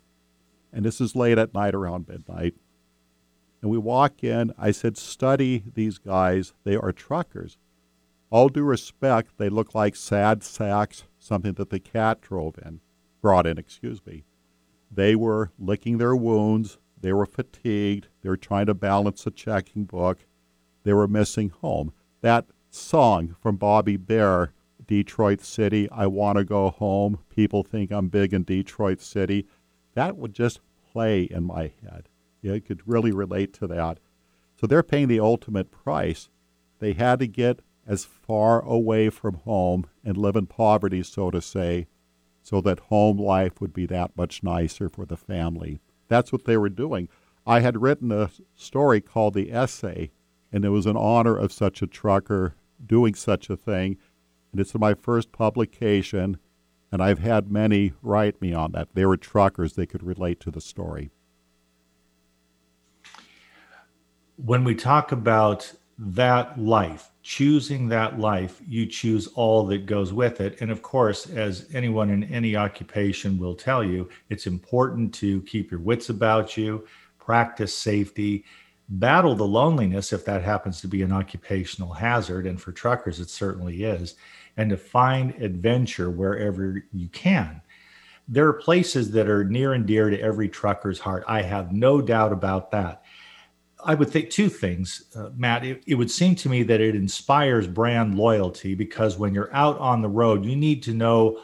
and 0.73 0.85
this 0.85 1.01
is 1.01 1.15
late 1.15 1.39
at 1.39 1.55
night 1.55 1.77
around 1.77 2.09
midnight. 2.09 2.57
And 3.63 3.71
we 3.71 3.79
walk 3.79 4.25
in. 4.25 4.53
I 4.59 4.73
said, 4.73 4.97
Study 4.97 5.63
these 5.75 5.99
guys. 5.99 6.55
They 6.65 6.75
are 6.75 6.91
truckers. 6.91 7.57
All 8.35 8.49
due 8.49 8.65
respect, 8.65 9.39
they 9.39 9.49
look 9.49 9.77
like 9.77 9.95
sad 9.95 10.43
sacks, 10.43 11.05
something 11.21 11.53
that 11.53 11.71
the 11.71 11.79
cat 11.79 12.21
drove 12.21 12.59
in, 12.59 12.81
brought 13.23 13.47
in, 13.47 13.59
excuse 13.59 14.05
me. 14.05 14.25
They 14.91 15.15
were 15.15 15.53
licking 15.57 15.99
their 15.99 16.17
wounds. 16.17 16.79
They 17.01 17.13
were 17.13 17.27
fatigued. 17.27 18.09
They 18.23 18.29
were 18.29 18.37
trying 18.37 18.67
to 18.67 18.75
balance 18.75 19.25
a 19.25 19.31
checking 19.31 19.85
book. 19.85 20.27
They 20.83 20.93
were 20.93 21.07
missing 21.07 21.51
home. 21.51 21.93
That 22.23 22.47
song 22.71 23.37
from 23.41 23.55
Bobby 23.55 23.97
Bare, 23.97 24.53
Detroit 24.85 25.41
City, 25.41 25.89
I 25.93 26.09
Want 26.09 26.37
to 26.37 26.45
Go 26.45 26.71
Home, 26.71 27.21
People 27.31 27.63
Think 27.63 27.93
I'm 27.93 28.09
Big 28.09 28.35
in 28.35 28.43
Detroit 28.43 29.01
City, 29.01 29.47
that 29.95 30.17
would 30.17 30.35
just 30.35 30.59
play 30.91 31.23
in 31.23 31.45
my 31.45 31.71
head. 31.85 32.09
You 32.43 32.61
could 32.61 32.83
really 32.85 33.13
relate 33.13 33.53
to 33.53 33.69
that. 33.69 34.01
So 34.61 34.67
they're 34.67 34.83
paying 34.83 35.07
the 35.07 35.21
ultimate 35.21 35.71
price. 35.71 36.31
They 36.81 36.95
had 36.95 37.21
to 37.21 37.29
get 37.29 37.61
as 37.87 38.05
far 38.05 38.61
away 38.65 39.11
from 39.11 39.35
home 39.35 39.87
and 40.05 40.17
live 40.17 40.37
in 40.37 40.47
poverty, 40.47 41.03
so 41.03 41.31
to 41.31 41.41
say, 41.41 41.87
so 42.43 42.61
that 42.61 42.81
home 42.81 43.19
life 43.19 43.61
would 43.61 43.73
be 43.73 43.87
that 43.87 44.17
much 44.17 44.43
nicer 44.43 44.89
for 44.89 45.07
the 45.07 45.17
family. 45.17 45.81
That's 46.09 46.33
what 46.33 46.45
they 46.45 46.57
were 46.57 46.69
doing. 46.69 47.09
I 47.47 47.61
had 47.61 47.83
written 47.83 48.11
a 48.13 48.31
story 48.55 49.01
called 49.01 49.35
The 49.35 49.53
Essay, 49.53 50.11
and 50.53 50.65
it 50.65 50.71
was 50.71 50.87
in 50.87 50.97
honor 50.97 51.37
of 51.37 51.53
such 51.53 51.83
a 51.83 51.87
trucker 51.87 52.55
doing 52.85 53.15
such 53.15 53.51
a 53.51 53.57
thing. 53.57 53.97
And 54.53 54.61
it's 54.61 54.75
my 54.75 54.95
first 54.95 55.33
publication, 55.33 56.39
and 56.93 57.03
I've 57.03 57.19
had 57.19 57.51
many 57.51 57.93
write 58.03 58.41
me 58.41 58.55
on 58.55 58.73
that. 58.73 58.89
They 58.95 59.05
were 59.05 59.17
truckers, 59.17 59.75
they 59.75 59.87
could 59.87 60.03
relate 60.03 60.41
to 60.41 60.51
the 60.51 60.61
story. 60.61 61.11
When 64.37 64.65
we 64.65 64.75
talk 64.75 65.13
about 65.13 65.73
that 65.99 66.59
life, 66.59 67.11
choosing 67.23 67.89
that 67.89 68.19
life, 68.19 68.61
you 68.67 68.87
choose 68.87 69.29
all 69.29 69.65
that 69.67 69.87
goes 69.87 70.13
with 70.13 70.41
it. 70.41 70.61
And 70.61 70.71
of 70.71 70.83
course, 70.83 71.31
as 71.31 71.69
anyone 71.73 72.11
in 72.11 72.25
any 72.25 72.57
occupation 72.57 73.39
will 73.39 73.55
tell 73.55 73.85
you, 73.85 74.09
it's 74.29 74.47
important 74.47 75.15
to 75.15 75.43
keep 75.43 75.71
your 75.71 75.81
wits 75.81 76.09
about 76.09 76.57
you, 76.57 76.87
practice 77.19 77.77
safety, 77.77 78.45
battle 78.89 79.35
the 79.35 79.47
loneliness 79.47 80.13
if 80.13 80.25
that 80.25 80.43
happens 80.43 80.81
to 80.81 80.89
be 80.89 81.03
an 81.03 81.13
occupational 81.13 81.93
hazard. 81.93 82.47
And 82.47 82.61
for 82.61 82.73
truckers, 82.73 83.21
it 83.21 83.31
certainly 83.31 83.85
is. 83.85 84.17
And 84.57 84.71
to 84.71 84.77
find 84.77 85.31
adventure 85.43 86.11
wherever 86.11 86.85
you 86.93 87.09
can. 87.09 87.61
There 88.27 88.49
are 88.49 88.55
places 88.55 89.11
that 89.13 89.29
are 89.29 89.45
near 89.45 89.75
and 89.75 89.87
dear 89.87 90.11
to 90.11 90.21
every 90.21 90.49
trucker's 90.49 90.99
heart. 90.99 91.25
I 91.29 91.43
have 91.43 91.73
no 91.73 92.01
doubt 92.01 92.33
about 92.33 92.71
that. 92.71 93.03
I 93.85 93.95
would 93.95 94.11
think 94.11 94.31
two 94.31 94.49
things, 94.49 95.05
uh, 95.15 95.31
Matt. 95.37 95.65
It, 95.65 95.83
it, 95.87 95.95
would 95.95 96.11
seem 96.11 96.35
to 96.37 96.49
me 96.49 96.63
that 96.65 96.81
it 96.81 96.95
inspires 96.95 97.67
brand 97.67 98.17
loyalty 98.17 98.75
because 98.75 99.19
when 99.19 99.35
you're 99.35 99.55
out 99.55 99.79
on 99.79 100.03
the 100.03 100.09
road, 100.09 100.45
you 100.45 100.57
need 100.57 100.83
to 100.85 100.95
know 100.95 101.41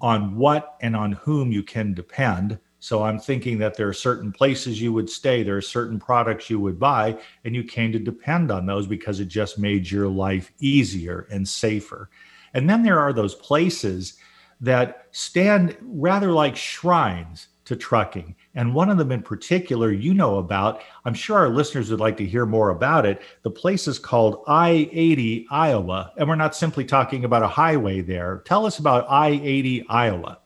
on 0.00 0.36
what 0.36 0.76
and 0.80 0.96
on 0.96 1.12
whom 1.12 1.52
you 1.52 1.62
can 1.62 1.94
depend. 1.94 2.58
So 2.78 3.02
I'm 3.02 3.18
thinking 3.18 3.58
that 3.58 3.76
there 3.76 3.88
are 3.88 3.94
certain 3.94 4.32
places 4.32 4.80
you 4.80 4.92
would 4.92 5.10
stay, 5.10 5.42
there 5.42 5.56
are 5.56 5.62
certain 5.62 5.98
products 5.98 6.50
you 6.50 6.60
would 6.60 6.78
buy, 6.78 7.18
and 7.44 7.54
you 7.54 7.64
came 7.64 7.92
to 7.92 7.98
depend 7.98 8.50
on 8.50 8.66
those 8.66 8.86
because 8.86 9.20
it 9.20 9.28
just 9.28 9.58
made 9.58 9.90
your 9.90 10.08
life 10.08 10.52
easier 10.60 11.26
and 11.30 11.48
safer. 11.48 12.10
And 12.54 12.68
then 12.68 12.82
there 12.82 13.00
are 13.00 13.12
those 13.12 13.34
places 13.34 14.14
that 14.60 15.08
stand 15.10 15.76
rather 15.82 16.32
like 16.32 16.56
shrines 16.56 17.48
to 17.66 17.76
trucking. 17.76 18.34
And 18.54 18.74
one 18.74 18.90
of 18.90 18.98
them 18.98 19.12
in 19.12 19.22
particular, 19.22 19.92
you 19.92 20.14
know 20.14 20.38
about. 20.38 20.82
I'm 21.04 21.14
sure 21.14 21.36
our 21.36 21.48
listeners 21.48 21.90
would 21.90 22.00
like 22.00 22.16
to 22.16 22.26
hear 22.26 22.46
more 22.46 22.70
about 22.70 23.06
it. 23.06 23.22
The 23.42 23.50
place 23.50 23.86
is 23.86 23.98
called 23.98 24.42
I 24.48 24.88
80 24.92 25.46
Iowa. 25.50 26.12
And 26.16 26.28
we're 26.28 26.36
not 26.36 26.56
simply 26.56 26.84
talking 26.84 27.24
about 27.24 27.42
a 27.42 27.48
highway 27.48 28.00
there. 28.00 28.42
Tell 28.44 28.66
us 28.66 28.78
about 28.78 29.06
I 29.08 29.28
80 29.28 29.86
Iowa. 29.88 30.38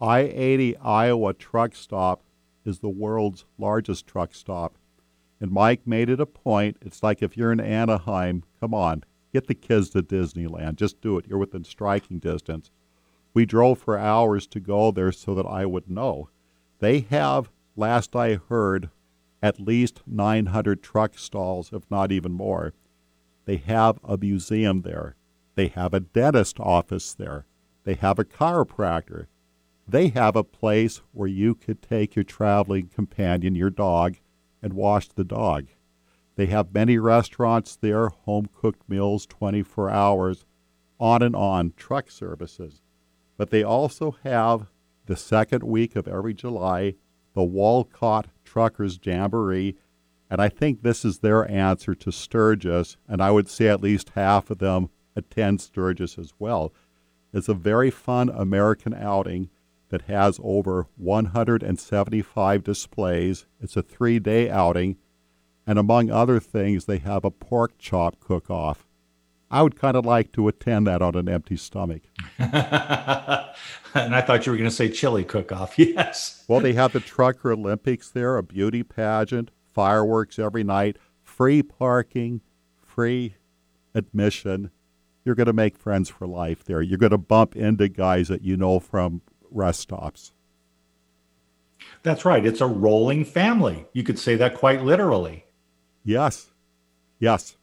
I 0.00 0.20
80 0.20 0.76
Iowa 0.78 1.34
truck 1.34 1.74
stop 1.74 2.22
is 2.64 2.78
the 2.78 2.88
world's 2.88 3.44
largest 3.58 4.06
truck 4.06 4.34
stop. 4.34 4.76
And 5.40 5.52
Mike 5.52 5.86
made 5.86 6.08
it 6.08 6.20
a 6.20 6.26
point. 6.26 6.78
It's 6.82 7.02
like 7.02 7.22
if 7.22 7.36
you're 7.36 7.52
in 7.52 7.60
Anaheim, 7.60 8.42
come 8.60 8.74
on, 8.74 9.04
Get 9.32 9.46
the 9.46 9.54
kids 9.54 9.90
to 9.90 10.02
Disneyland. 10.02 10.76
Just 10.76 11.00
do 11.00 11.18
it. 11.18 11.26
You're 11.28 11.38
within 11.38 11.64
striking 11.64 12.18
distance. 12.18 12.70
We 13.34 13.46
drove 13.46 13.78
for 13.78 13.98
hours 13.98 14.46
to 14.48 14.60
go 14.60 14.90
there 14.90 15.12
so 15.12 15.34
that 15.34 15.46
I 15.46 15.66
would 15.66 15.88
know. 15.88 16.28
They 16.78 17.00
have, 17.00 17.50
last 17.76 18.16
I 18.16 18.34
heard, 18.34 18.90
at 19.42 19.60
least 19.60 20.02
900 20.06 20.82
truck 20.82 21.18
stalls, 21.18 21.72
if 21.72 21.88
not 21.90 22.10
even 22.10 22.32
more. 22.32 22.74
They 23.44 23.56
have 23.56 23.98
a 24.04 24.16
museum 24.16 24.82
there. 24.82 25.16
They 25.54 25.68
have 25.68 25.94
a 25.94 26.00
dentist 26.00 26.60
office 26.60 27.14
there. 27.14 27.46
They 27.84 27.94
have 27.94 28.18
a 28.18 28.24
chiropractor. 28.24 29.26
They 29.86 30.08
have 30.08 30.36
a 30.36 30.44
place 30.44 31.00
where 31.12 31.28
you 31.28 31.54
could 31.54 31.80
take 31.80 32.14
your 32.14 32.24
traveling 32.24 32.88
companion, 32.88 33.54
your 33.54 33.70
dog, 33.70 34.16
and 34.60 34.74
wash 34.74 35.08
the 35.08 35.24
dog. 35.24 35.68
They 36.36 36.46
have 36.46 36.74
many 36.74 36.98
restaurants 36.98 37.74
there, 37.74 38.08
home 38.08 38.48
cooked 38.54 38.88
meals 38.88 39.26
24 39.26 39.90
hours, 39.90 40.44
on 41.00 41.22
and 41.22 41.34
on, 41.34 41.72
truck 41.76 42.10
services. 42.10 42.82
But 43.38 43.48
they 43.50 43.62
also 43.62 44.16
have 44.24 44.66
the 45.06 45.16
second 45.16 45.62
week 45.62 45.96
of 45.96 46.06
every 46.06 46.34
July, 46.34 46.96
the 47.34 47.44
Walcott 47.44 48.26
Truckers 48.44 48.98
Jamboree. 49.02 49.76
And 50.28 50.42
I 50.42 50.50
think 50.50 50.82
this 50.82 51.04
is 51.04 51.20
their 51.20 51.50
answer 51.50 51.94
to 51.94 52.12
Sturgis, 52.12 52.98
and 53.08 53.22
I 53.22 53.30
would 53.30 53.48
say 53.48 53.68
at 53.68 53.80
least 53.80 54.10
half 54.10 54.50
of 54.50 54.58
them 54.58 54.90
attend 55.16 55.62
Sturgis 55.62 56.18
as 56.18 56.34
well. 56.38 56.74
It's 57.32 57.48
a 57.48 57.54
very 57.54 57.90
fun 57.90 58.28
American 58.28 58.92
outing 58.92 59.50
that 59.90 60.02
has 60.02 60.40
over 60.42 60.88
175 60.96 62.64
displays. 62.64 63.46
It's 63.60 63.76
a 63.76 63.82
three 63.82 64.18
day 64.18 64.50
outing, 64.50 64.96
and 65.66 65.78
among 65.78 66.10
other 66.10 66.40
things, 66.40 66.86
they 66.86 66.98
have 66.98 67.24
a 67.24 67.30
pork 67.30 67.78
chop 67.78 68.18
cook 68.20 68.50
off. 68.50 68.87
I 69.50 69.62
would 69.62 69.78
kind 69.78 69.96
of 69.96 70.04
like 70.04 70.32
to 70.32 70.46
attend 70.48 70.86
that 70.86 71.00
on 71.00 71.14
an 71.14 71.28
empty 71.28 71.56
stomach. 71.56 72.02
and 72.38 72.54
I 72.54 74.20
thought 74.20 74.44
you 74.44 74.52
were 74.52 74.58
going 74.58 74.68
to 74.68 74.74
say 74.74 74.90
chili 74.90 75.24
cook 75.24 75.52
off. 75.52 75.78
Yes. 75.78 76.44
well, 76.48 76.60
they 76.60 76.74
have 76.74 76.92
the 76.92 77.00
Trucker 77.00 77.52
Olympics 77.52 78.10
there, 78.10 78.36
a 78.36 78.42
beauty 78.42 78.82
pageant, 78.82 79.50
fireworks 79.72 80.38
every 80.38 80.64
night, 80.64 80.96
free 81.22 81.62
parking, 81.62 82.42
free 82.82 83.36
admission. 83.94 84.70
You're 85.24 85.34
going 85.34 85.46
to 85.46 85.52
make 85.52 85.78
friends 85.78 86.08
for 86.08 86.26
life 86.26 86.64
there. 86.64 86.82
You're 86.82 86.98
going 86.98 87.10
to 87.10 87.18
bump 87.18 87.56
into 87.56 87.88
guys 87.88 88.28
that 88.28 88.42
you 88.42 88.56
know 88.56 88.80
from 88.80 89.22
rest 89.50 89.80
stops. 89.80 90.32
That's 92.02 92.24
right. 92.24 92.44
It's 92.44 92.60
a 92.60 92.66
rolling 92.66 93.24
family. 93.24 93.86
You 93.92 94.02
could 94.02 94.18
say 94.18 94.36
that 94.36 94.54
quite 94.54 94.82
literally. 94.82 95.44
Yes. 96.04 96.50
Yes. 97.18 97.56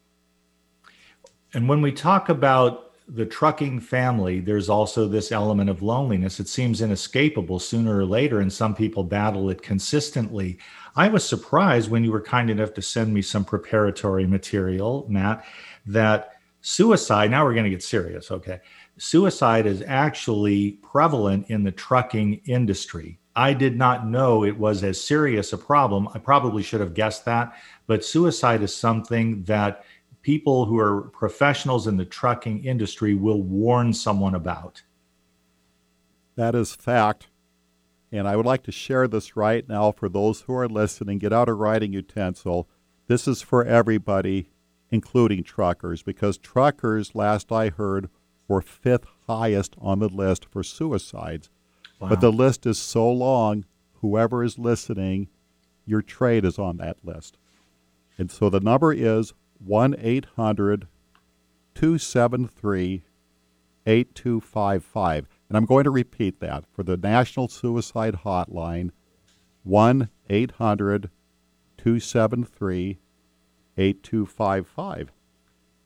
And 1.56 1.66
when 1.70 1.80
we 1.80 1.90
talk 1.90 2.28
about 2.28 2.92
the 3.08 3.24
trucking 3.24 3.80
family, 3.80 4.40
there's 4.40 4.68
also 4.68 5.08
this 5.08 5.32
element 5.32 5.70
of 5.70 5.80
loneliness. 5.80 6.38
It 6.38 6.48
seems 6.48 6.82
inescapable 6.82 7.60
sooner 7.60 7.96
or 7.96 8.04
later, 8.04 8.40
and 8.40 8.52
some 8.52 8.74
people 8.74 9.02
battle 9.02 9.48
it 9.48 9.62
consistently. 9.62 10.58
I 10.96 11.08
was 11.08 11.26
surprised 11.26 11.90
when 11.90 12.04
you 12.04 12.12
were 12.12 12.20
kind 12.20 12.50
enough 12.50 12.74
to 12.74 12.82
send 12.82 13.14
me 13.14 13.22
some 13.22 13.42
preparatory 13.42 14.26
material, 14.26 15.06
Matt, 15.08 15.46
that 15.86 16.32
suicide, 16.60 17.30
now 17.30 17.42
we're 17.42 17.54
going 17.54 17.64
to 17.64 17.70
get 17.70 17.82
serious, 17.82 18.30
okay? 18.30 18.60
Suicide 18.98 19.64
is 19.64 19.82
actually 19.86 20.72
prevalent 20.82 21.48
in 21.48 21.64
the 21.64 21.72
trucking 21.72 22.42
industry. 22.44 23.18
I 23.34 23.54
did 23.54 23.78
not 23.78 24.06
know 24.06 24.44
it 24.44 24.58
was 24.58 24.84
as 24.84 25.00
serious 25.00 25.54
a 25.54 25.58
problem. 25.58 26.08
I 26.12 26.18
probably 26.18 26.62
should 26.62 26.80
have 26.80 26.92
guessed 26.92 27.24
that, 27.24 27.54
but 27.86 28.04
suicide 28.04 28.62
is 28.62 28.74
something 28.74 29.42
that 29.44 29.84
people 30.26 30.64
who 30.64 30.76
are 30.76 31.02
professionals 31.02 31.86
in 31.86 31.96
the 31.96 32.04
trucking 32.04 32.64
industry 32.64 33.14
will 33.14 33.40
warn 33.42 33.92
someone 33.92 34.34
about. 34.34 34.82
That 36.34 36.52
is 36.52 36.74
fact. 36.74 37.28
And 38.10 38.26
I 38.26 38.34
would 38.34 38.44
like 38.44 38.64
to 38.64 38.72
share 38.72 39.06
this 39.06 39.36
right 39.36 39.68
now 39.68 39.92
for 39.92 40.08
those 40.08 40.40
who 40.40 40.54
are 40.56 40.68
listening. 40.68 41.20
Get 41.20 41.32
out 41.32 41.48
a 41.48 41.52
writing 41.52 41.92
utensil. 41.92 42.68
This 43.06 43.28
is 43.28 43.40
for 43.40 43.64
everybody, 43.64 44.50
including 44.90 45.44
truckers, 45.44 46.02
because 46.02 46.38
truckers, 46.38 47.14
last 47.14 47.52
I 47.52 47.68
heard, 47.68 48.10
were 48.48 48.60
fifth 48.60 49.06
highest 49.28 49.76
on 49.80 50.00
the 50.00 50.08
list 50.08 50.44
for 50.44 50.64
suicides. 50.64 51.50
Wow. 52.00 52.08
But 52.08 52.20
the 52.20 52.32
list 52.32 52.66
is 52.66 52.80
so 52.80 53.08
long, 53.08 53.64
whoever 54.00 54.42
is 54.42 54.58
listening, 54.58 55.28
your 55.84 56.02
trade 56.02 56.44
is 56.44 56.58
on 56.58 56.78
that 56.78 56.96
list. 57.04 57.38
And 58.18 58.28
so 58.28 58.50
the 58.50 58.58
number 58.58 58.92
is 58.92 59.32
1 59.58 59.96
800 59.98 60.86
273 61.74 63.02
8255. 63.86 65.28
And 65.48 65.56
I'm 65.56 65.66
going 65.66 65.84
to 65.84 65.90
repeat 65.90 66.40
that 66.40 66.64
for 66.72 66.82
the 66.82 66.96
National 66.96 67.48
Suicide 67.48 68.20
Hotline 68.24 68.90
1 69.62 70.08
800 70.28 71.10
273 71.76 72.98
8255. 73.76 75.12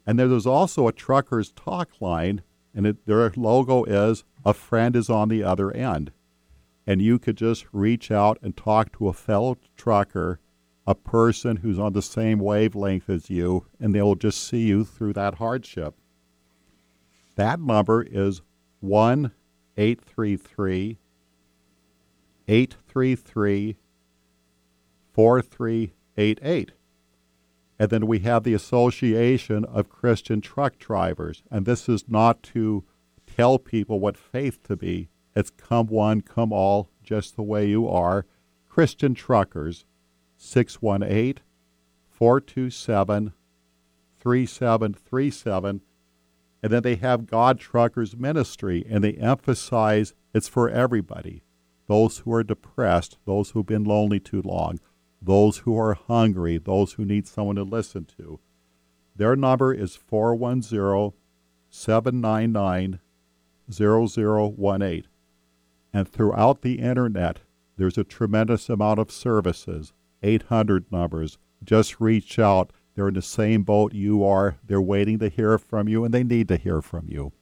And 0.07 0.19
there's 0.19 0.47
also 0.47 0.89
a 0.89 0.93
trucker's 0.93 1.53
talk 1.53 2.01
line, 2.01 2.43
and 2.75 2.87
it, 2.87 3.07
their 3.07 3.33
logo 3.37 3.85
is 3.85 4.25
A 4.45 4.55
Friend 4.55 4.97
is 4.97 5.11
on 5.11 5.29
the 5.29 5.43
Other 5.43 5.71
End. 5.71 6.13
And 6.87 7.03
you 7.03 7.19
could 7.19 7.37
just 7.37 7.67
reach 7.73 8.11
out 8.11 8.39
and 8.43 8.57
talk 8.57 8.93
to 8.97 9.09
a 9.09 9.13
fellow 9.13 9.59
trucker 9.77 10.41
a 10.87 10.95
person 10.95 11.57
who's 11.57 11.79
on 11.79 11.93
the 11.93 12.03
same 12.03 12.39
wavelength 12.39 13.09
as 13.09 13.31
you, 13.31 13.67
and 13.79 13.95
they'll 13.95 14.15
just 14.15 14.47
see 14.47 14.67
you 14.67 14.85
through 14.85 15.13
that 15.13 15.35
hardship. 15.37 15.95
That 17.37 17.61
number 17.61 18.03
is 18.03 18.43
1 18.81 19.33
833 19.77 20.99
833 22.49 23.77
4388. 25.13 26.73
And 27.79 27.89
then 27.89 28.07
we 28.07 28.19
have 28.21 28.43
the 28.43 28.53
Association 28.55 29.65
of 29.65 29.89
Christian 29.89 30.41
Truck 30.41 30.79
Drivers. 30.79 31.43
And 31.51 31.65
this 31.65 31.89
is 31.89 32.05
not 32.09 32.43
to 32.45 32.85
tell 33.27 33.59
people 33.59 34.01
what 34.01 34.19
faith 34.19 34.63
to 34.65 34.77
be, 34.77 35.09
it's 35.35 35.51
come 35.51 35.87
one, 35.87 36.21
come 36.21 36.53
all, 36.53 36.91
just 37.03 37.37
the 37.37 37.43
way 37.43 37.67
you 37.67 37.89
are. 37.89 38.27
Christian 38.69 39.15
truckers 39.15 39.85
618 40.43 41.43
427 42.09 43.33
3737. 44.19 45.81
And 46.63 46.73
then 46.73 46.83
they 46.83 46.97
have 46.97 47.27
God 47.27 47.61
Truckers 47.61 48.17
Ministry, 48.17 48.85
and 48.89 49.05
they 49.05 49.13
emphasize 49.13 50.15
it's 50.35 50.49
for 50.49 50.69
everybody 50.69 51.43
those 51.89 52.19
who 52.19 52.33
are 52.33 52.45
depressed, 52.45 53.19
those 53.27 53.51
who've 53.51 53.67
been 53.67 53.85
lonely 53.85 54.21
too 54.21 54.41
long, 54.43 54.79
those 55.21 55.59
who 55.59 55.77
are 55.77 55.95
hungry, 55.95 56.57
those 56.57 56.93
who 56.93 57.05
need 57.05 57.27
someone 57.27 57.57
to 57.57 57.65
listen 57.65 58.05
to. 58.05 58.39
Their 59.17 59.35
number 59.35 59.75
is 59.75 59.97
410 59.97 61.13
799 61.69 63.01
0018. 63.71 65.05
And 65.93 66.09
throughout 66.09 66.63
the 66.63 66.79
internet, 66.79 67.41
there's 67.77 67.99
a 67.99 68.05
tremendous 68.05 68.69
amount 68.69 69.01
of 69.01 69.11
services 69.11 69.93
800 70.23 70.91
numbers. 70.91 71.39
Just 71.63 72.01
reach 72.01 72.39
out. 72.39 72.73
They're 72.95 73.09
in 73.09 73.15
the 73.15 73.23
same 73.23 73.63
boat 73.63 73.95
you 73.95 74.25
are. 74.25 74.57
They're 74.65 74.81
waiting 74.81 75.19
to 75.21 75.29
hear 75.29 75.59
from 75.59 75.89
you, 75.89 76.05
and 76.05 76.13
they 76.13 76.25
need 76.25 76.49
to 76.49 76.57
hear 76.57 76.83
from 76.83 77.07
you. 77.09 77.33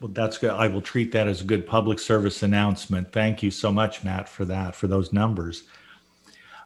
Well, 0.00 0.10
that's 0.12 0.38
good. 0.38 0.50
I 0.50 0.66
will 0.68 0.80
treat 0.80 1.12
that 1.12 1.28
as 1.28 1.40
a 1.40 1.44
good 1.44 1.66
public 1.66 1.98
service 1.98 2.42
announcement. 2.42 3.12
Thank 3.12 3.42
you 3.42 3.50
so 3.50 3.70
much, 3.70 4.02
Matt, 4.02 4.28
for 4.28 4.44
that, 4.46 4.74
for 4.74 4.86
those 4.86 5.12
numbers. 5.12 5.64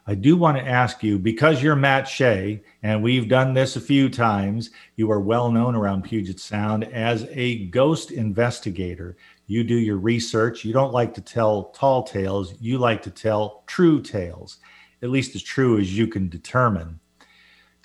I 0.09 0.15
do 0.15 0.37
want 0.37 0.57
to 0.57 0.65
ask 0.65 1.03
you 1.03 1.19
because 1.19 1.61
you're 1.61 1.75
Matt 1.75 2.07
Shea, 2.07 2.63
and 2.81 3.03
we've 3.03 3.27
done 3.27 3.53
this 3.53 3.75
a 3.75 3.81
few 3.81 4.09
times, 4.09 4.69
you 4.95 5.11
are 5.11 5.19
well 5.19 5.51
known 5.51 5.75
around 5.75 6.05
Puget 6.05 6.39
Sound 6.39 6.85
as 6.85 7.27
a 7.29 7.65
ghost 7.65 8.11
investigator. 8.11 9.17
You 9.47 9.63
do 9.63 9.75
your 9.75 9.97
research. 9.97 10.65
You 10.65 10.73
don't 10.73 10.93
like 10.93 11.13
to 11.13 11.21
tell 11.21 11.69
tall 11.69 12.03
tales. 12.03 12.53
You 12.59 12.77
like 12.77 13.01
to 13.03 13.09
tell 13.09 13.63
true 13.65 14.01
tales, 14.01 14.57
at 15.01 15.09
least 15.09 15.35
as 15.35 15.41
true 15.41 15.79
as 15.79 15.97
you 15.97 16.05
can 16.07 16.27
determine. 16.27 16.99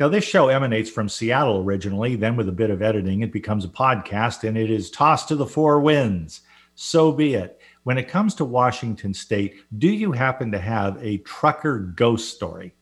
Now, 0.00 0.08
this 0.08 0.24
show 0.24 0.48
emanates 0.48 0.90
from 0.90 1.08
Seattle 1.08 1.62
originally. 1.62 2.16
Then, 2.16 2.34
with 2.34 2.48
a 2.48 2.52
bit 2.52 2.70
of 2.70 2.82
editing, 2.82 3.22
it 3.22 3.32
becomes 3.32 3.64
a 3.64 3.68
podcast 3.68 4.46
and 4.46 4.58
it 4.58 4.70
is 4.70 4.90
tossed 4.90 5.28
to 5.28 5.36
the 5.36 5.46
four 5.46 5.80
winds. 5.80 6.40
So 6.74 7.12
be 7.12 7.34
it. 7.34 7.60
When 7.84 7.98
it 7.98 8.08
comes 8.08 8.34
to 8.36 8.44
Washington 8.44 9.14
State, 9.14 9.62
do 9.78 9.88
you 9.88 10.10
happen 10.10 10.50
to 10.50 10.58
have 10.58 10.98
a 11.00 11.18
trucker 11.18 11.78
ghost 11.78 12.34
story? 12.34 12.74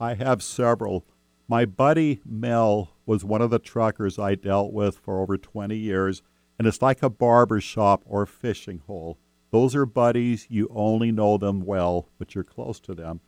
I 0.00 0.14
have 0.14 0.42
several. 0.42 1.06
My 1.46 1.66
buddy 1.66 2.20
Mel 2.24 2.96
was 3.06 3.24
one 3.24 3.42
of 3.42 3.50
the 3.50 3.58
truckers 3.60 4.18
I 4.18 4.34
dealt 4.34 4.72
with 4.72 4.96
for 4.96 5.20
over 5.20 5.36
20 5.36 5.76
years 5.76 6.22
and 6.58 6.68
it's 6.68 6.82
like 6.82 7.02
a 7.02 7.10
barber 7.10 7.60
shop 7.60 8.02
or 8.06 8.26
fishing 8.26 8.82
hole. 8.86 9.18
Those 9.50 9.74
are 9.74 9.86
buddies. 9.86 10.46
You 10.48 10.68
only 10.74 11.12
know 11.12 11.36
them 11.36 11.64
well, 11.64 12.08
but 12.18 12.34
you're 12.34 12.44
close 12.44 12.80
to 12.80 12.94
them. 12.94 13.20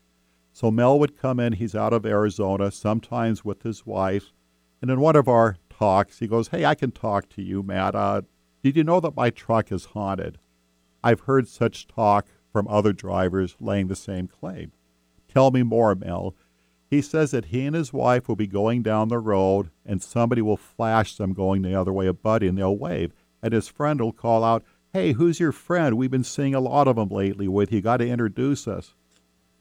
So 0.52 0.70
Mel 0.70 0.98
would 0.98 1.18
come 1.18 1.40
in. 1.40 1.54
He's 1.54 1.74
out 1.74 1.92
of 1.92 2.06
Arizona, 2.06 2.70
sometimes 2.70 3.44
with 3.44 3.62
his 3.62 3.84
wife. 3.84 4.32
And 4.80 4.90
in 4.90 5.00
one 5.00 5.16
of 5.16 5.28
our 5.28 5.56
talks, 5.68 6.20
he 6.20 6.26
goes, 6.26 6.48
Hey, 6.48 6.64
I 6.64 6.74
can 6.74 6.92
talk 6.92 7.28
to 7.30 7.42
you, 7.42 7.62
Matt. 7.62 7.94
Uh, 7.94 8.22
did 8.62 8.76
you 8.76 8.84
know 8.84 9.00
that 9.00 9.16
my 9.16 9.30
truck 9.30 9.72
is 9.72 9.86
haunted? 9.86 10.38
I've 11.02 11.20
heard 11.20 11.48
such 11.48 11.86
talk 11.86 12.28
from 12.52 12.68
other 12.68 12.92
drivers 12.92 13.56
laying 13.60 13.88
the 13.88 13.96
same 13.96 14.28
claim. 14.28 14.72
Tell 15.28 15.50
me 15.50 15.62
more, 15.62 15.94
Mel. 15.94 16.34
He 16.94 17.02
says 17.02 17.32
that 17.32 17.46
he 17.46 17.66
and 17.66 17.74
his 17.74 17.92
wife 17.92 18.28
will 18.28 18.36
be 18.36 18.46
going 18.46 18.84
down 18.84 19.08
the 19.08 19.18
road 19.18 19.70
and 19.84 20.00
somebody 20.00 20.40
will 20.40 20.56
flash 20.56 21.16
them 21.16 21.32
going 21.32 21.62
the 21.62 21.74
other 21.74 21.92
way, 21.92 22.06
a 22.06 22.12
buddy, 22.12 22.46
and 22.46 22.56
they'll 22.56 22.76
wave. 22.76 23.12
And 23.42 23.52
his 23.52 23.66
friend 23.66 24.00
will 24.00 24.12
call 24.12 24.44
out, 24.44 24.62
Hey, 24.92 25.10
who's 25.10 25.40
your 25.40 25.50
friend? 25.50 25.96
We've 25.96 26.12
been 26.12 26.22
seeing 26.22 26.54
a 26.54 26.60
lot 26.60 26.86
of 26.86 26.94
them 26.94 27.08
lately 27.08 27.48
with 27.48 27.72
you. 27.72 27.80
Got 27.80 27.96
to 27.96 28.08
introduce 28.08 28.68
us. 28.68 28.94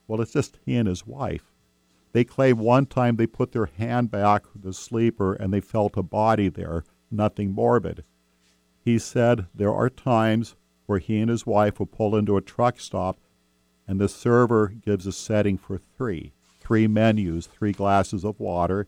Well, 0.08 0.22
it's 0.22 0.34
just 0.34 0.60
he 0.64 0.76
and 0.76 0.88
his 0.88 1.08
wife. 1.08 1.52
They 2.12 2.24
claim 2.24 2.60
one 2.60 2.86
time 2.86 3.16
they 3.16 3.26
put 3.26 3.52
their 3.52 3.66
hand 3.66 4.12
back 4.12 4.44
the 4.54 4.72
sleeper 4.72 5.34
and 5.34 5.52
they 5.52 5.60
felt 5.60 5.98
a 5.98 6.04
body 6.04 6.50
there, 6.50 6.84
nothing 7.10 7.52
morbid. 7.52 8.04
He 8.80 9.00
said 9.00 9.48
there 9.56 9.74
are 9.74 9.90
times 9.90 10.56
where 10.86 11.00
he 11.00 11.20
and 11.20 11.32
his 11.32 11.48
wife 11.48 11.80
will 11.80 11.88
pull 11.88 12.16
into 12.16 12.38
a 12.38 12.42
truck 12.42 12.80
stop 12.80 13.18
and 13.88 14.00
the 14.00 14.08
server 14.08 14.68
gives 14.68 15.08
a 15.08 15.12
setting 15.12 15.58
for 15.58 15.80
three 15.98 16.32
three 16.64 16.88
menus, 16.88 17.48
three 17.48 17.72
glasses 17.72 18.24
of 18.24 18.40
water. 18.40 18.88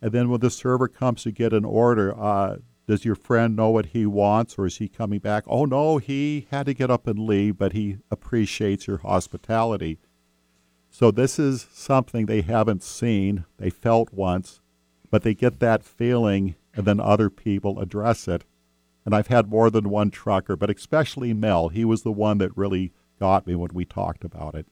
And 0.00 0.12
then 0.12 0.28
when 0.28 0.40
the 0.40 0.50
server 0.50 0.88
comes 0.88 1.22
to 1.22 1.32
get 1.32 1.52
an 1.52 1.64
order, 1.64 2.18
uh, 2.18 2.56
does 2.86 3.04
your 3.04 3.14
friend 3.14 3.56
know 3.56 3.70
what 3.70 3.86
he 3.86 4.04
wants 4.04 4.58
or 4.58 4.66
is 4.66 4.76
he 4.76 4.88
coming 4.88 5.18
back? 5.18 5.44
Oh, 5.46 5.64
no, 5.64 5.98
he 5.98 6.46
had 6.50 6.66
to 6.66 6.74
get 6.74 6.90
up 6.90 7.06
and 7.06 7.18
leave, 7.18 7.56
but 7.56 7.72
he 7.72 7.98
appreciates 8.10 8.86
your 8.86 8.98
hospitality. 8.98 9.98
So 10.90 11.10
this 11.10 11.38
is 11.38 11.66
something 11.72 12.26
they 12.26 12.42
haven't 12.42 12.82
seen, 12.82 13.46
they 13.56 13.70
felt 13.70 14.12
once, 14.12 14.60
but 15.10 15.22
they 15.22 15.34
get 15.34 15.60
that 15.60 15.82
feeling 15.82 16.54
and 16.74 16.86
then 16.86 17.00
other 17.00 17.30
people 17.30 17.80
address 17.80 18.28
it. 18.28 18.44
And 19.04 19.14
I've 19.14 19.28
had 19.28 19.48
more 19.48 19.70
than 19.70 19.90
one 19.90 20.10
trucker, 20.10 20.56
but 20.56 20.70
especially 20.70 21.32
Mel. 21.32 21.68
He 21.68 21.84
was 21.84 22.02
the 22.02 22.12
one 22.12 22.38
that 22.38 22.56
really 22.56 22.92
got 23.18 23.46
me 23.46 23.54
when 23.54 23.70
we 23.72 23.84
talked 23.84 24.24
about 24.24 24.54
it. 24.54 24.66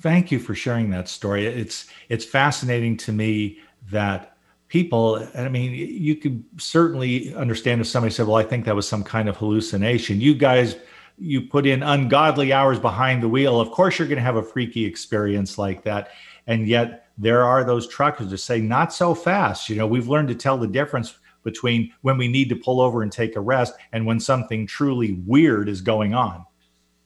Thank 0.00 0.30
you 0.30 0.38
for 0.38 0.54
sharing 0.54 0.90
that 0.90 1.08
story. 1.08 1.46
It's 1.46 1.88
it's 2.08 2.24
fascinating 2.24 2.96
to 2.98 3.12
me 3.12 3.58
that 3.90 4.30
people 4.68 5.28
i 5.36 5.46
mean 5.46 5.72
you 5.72 6.16
could 6.16 6.42
certainly 6.56 7.34
understand 7.34 7.82
if 7.82 7.86
somebody 7.86 8.12
said 8.12 8.26
well 8.26 8.36
i 8.36 8.42
think 8.42 8.64
that 8.64 8.74
was 8.74 8.88
some 8.88 9.04
kind 9.04 9.28
of 9.28 9.36
hallucination 9.36 10.22
you 10.22 10.34
guys 10.34 10.76
you 11.18 11.42
put 11.42 11.66
in 11.66 11.82
ungodly 11.82 12.52
hours 12.52 12.78
behind 12.78 13.22
the 13.22 13.28
wheel, 13.28 13.60
of 13.60 13.70
course 13.70 13.98
you're 13.98 14.08
going 14.08 14.16
to 14.16 14.22
have 14.22 14.36
a 14.36 14.42
freaky 14.42 14.84
experience 14.84 15.58
like 15.58 15.82
that. 15.84 16.10
And 16.46 16.66
yet 16.66 17.08
there 17.16 17.44
are 17.44 17.64
those 17.64 17.88
truckers 17.88 18.30
that 18.30 18.38
say, 18.38 18.60
not 18.60 18.92
so 18.92 19.14
fast. 19.14 19.68
You 19.68 19.76
know, 19.76 19.86
we've 19.86 20.08
learned 20.08 20.28
to 20.28 20.34
tell 20.34 20.58
the 20.58 20.66
difference 20.66 21.16
between 21.42 21.92
when 22.02 22.18
we 22.18 22.26
need 22.26 22.48
to 22.48 22.56
pull 22.56 22.80
over 22.80 23.02
and 23.02 23.12
take 23.12 23.36
a 23.36 23.40
rest 23.40 23.74
and 23.92 24.04
when 24.04 24.18
something 24.18 24.66
truly 24.66 25.12
weird 25.26 25.68
is 25.68 25.80
going 25.80 26.14
on. 26.14 26.44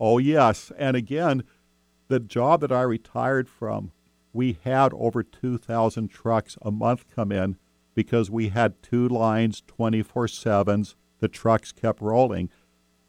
Oh, 0.01 0.19
yes. 0.19 0.73
And 0.79 0.97
again, 0.97 1.43
the 2.09 2.21
job 2.21 2.61
that 2.63 2.73
I 2.73 2.83
retired 2.83 3.49
from, 3.49 3.93
we 4.33 4.59
had 4.65 4.93
over 4.95 5.23
2,000 5.23 6.09
trucks 6.09 6.57
a 6.63 6.71
month 6.71 7.05
come 7.15 7.33
in 7.33 7.57
because 7.95 8.31
we 8.31 8.49
had 8.49 8.83
two 8.83 9.09
lines 9.09 9.63
24 9.67 10.27
7s. 10.27 10.95
The 11.21 11.29
trucks 11.29 11.73
kept 11.73 12.01
rolling 12.01 12.51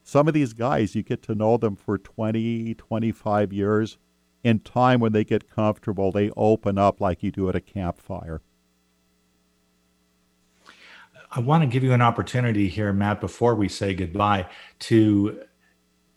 some 0.10 0.28
of 0.28 0.34
these 0.34 0.54
guys, 0.54 0.96
you 0.96 1.04
get 1.04 1.22
to 1.24 1.36
know 1.36 1.58
them 1.58 1.76
for 1.76 2.00
20, 2.00 2.74
25 2.74 3.54
years. 3.54 4.00
In 4.44 4.60
time, 4.60 5.00
when 5.00 5.12
they 5.12 5.24
get 5.24 5.48
comfortable, 5.48 6.12
they 6.12 6.32
open 6.36 6.80
up 6.80 7.00
like 7.00 7.22
you 7.22 7.32
do 7.32 7.48
at 7.48 7.56
a 7.56 7.62
campfire. 7.62 8.42
I 11.30 11.40
want 11.42 11.62
to 11.62 11.68
give 11.68 11.84
you 11.84 11.94
an 11.94 12.02
opportunity 12.02 12.70
here, 12.70 12.92
Matt, 12.92 13.22
before 13.22 13.54
we 13.54 13.70
say 13.70 13.94
goodbye, 13.94 14.48
to 14.80 15.44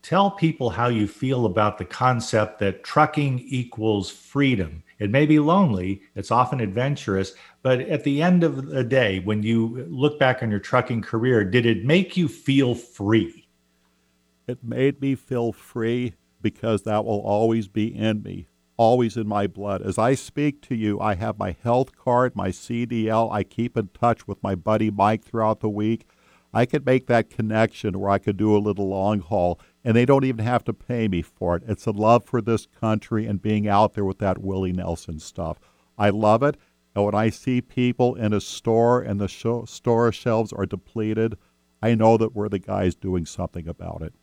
tell 0.03 0.29
people 0.29 0.69
how 0.69 0.87
you 0.89 1.07
feel 1.07 1.45
about 1.45 1.77
the 1.77 1.85
concept 1.85 2.59
that 2.59 2.83
trucking 2.83 3.39
equals 3.47 4.11
freedom. 4.11 4.83
It 4.99 5.09
may 5.09 5.25
be 5.25 5.39
lonely, 5.39 6.01
it's 6.13 6.29
often 6.29 6.59
adventurous, 6.59 7.33
but 7.61 7.79
at 7.79 8.03
the 8.03 8.21
end 8.21 8.43
of 8.43 8.67
the 8.67 8.83
day, 8.83 9.19
when 9.19 9.41
you 9.43 9.87
look 9.89 10.19
back 10.19 10.43
on 10.43 10.51
your 10.51 10.59
trucking 10.59 11.01
career, 11.01 11.45
did 11.45 11.65
it 11.65 11.85
make 11.85 12.15
you 12.17 12.27
feel 12.27 12.75
free? 12.75 13.47
It 14.45 14.61
made 14.61 15.01
me 15.01 15.15
feel 15.15 15.53
free 15.53 16.13
because 16.41 16.83
that 16.83 17.05
will 17.05 17.21
always 17.21 17.69
be 17.69 17.95
in 17.95 18.23
me, 18.23 18.47
always 18.75 19.15
in 19.15 19.25
my 19.25 19.47
blood. 19.47 19.81
As 19.81 19.97
I 19.97 20.15
speak 20.15 20.61
to 20.63 20.75
you, 20.75 20.99
I 20.99 21.15
have 21.15 21.39
my 21.39 21.55
health 21.63 21.95
card, 21.95 22.35
my 22.35 22.49
CDL. 22.49 23.31
I 23.31 23.43
keep 23.43 23.77
in 23.77 23.87
touch 23.93 24.27
with 24.27 24.43
my 24.43 24.53
buddy 24.53 24.91
Mike 24.91 25.23
throughout 25.23 25.61
the 25.61 25.69
week. 25.69 26.05
I 26.53 26.65
could 26.65 26.85
make 26.85 27.07
that 27.07 27.29
connection 27.29 27.99
where 27.99 28.11
I 28.11 28.19
could 28.19 28.37
do 28.37 28.55
a 28.55 28.59
little 28.59 28.89
long 28.89 29.21
haul, 29.21 29.59
and 29.83 29.95
they 29.95 30.05
don't 30.05 30.23
even 30.23 30.45
have 30.45 30.63
to 30.65 30.73
pay 30.73 31.07
me 31.07 31.21
for 31.21 31.55
it. 31.55 31.63
It's 31.67 31.85
a 31.85 31.91
love 31.91 32.23
for 32.25 32.41
this 32.41 32.67
country 32.79 33.25
and 33.25 33.41
being 33.41 33.67
out 33.67 33.93
there 33.93 34.05
with 34.05 34.19
that 34.19 34.39
Willie 34.39 34.71
Nelson 34.73 35.19
stuff. 35.19 35.59
I 35.97 36.09
love 36.09 36.43
it. 36.43 36.57
And 36.95 37.05
when 37.05 37.15
I 37.15 37.29
see 37.29 37.59
people 37.59 38.15
in 38.15 38.33
a 38.33 38.41
store 38.41 39.01
and 39.01 39.19
the 39.19 39.27
store 39.27 40.11
shelves 40.11 40.53
are 40.53 40.65
depleted, 40.65 41.37
I 41.81 41.95
know 41.95 42.17
that 42.17 42.35
we're 42.35 42.49
the 42.49 42.59
guys 42.59 42.95
doing 42.95 43.25
something 43.25 43.67
about 43.67 44.01
it. 44.01 44.13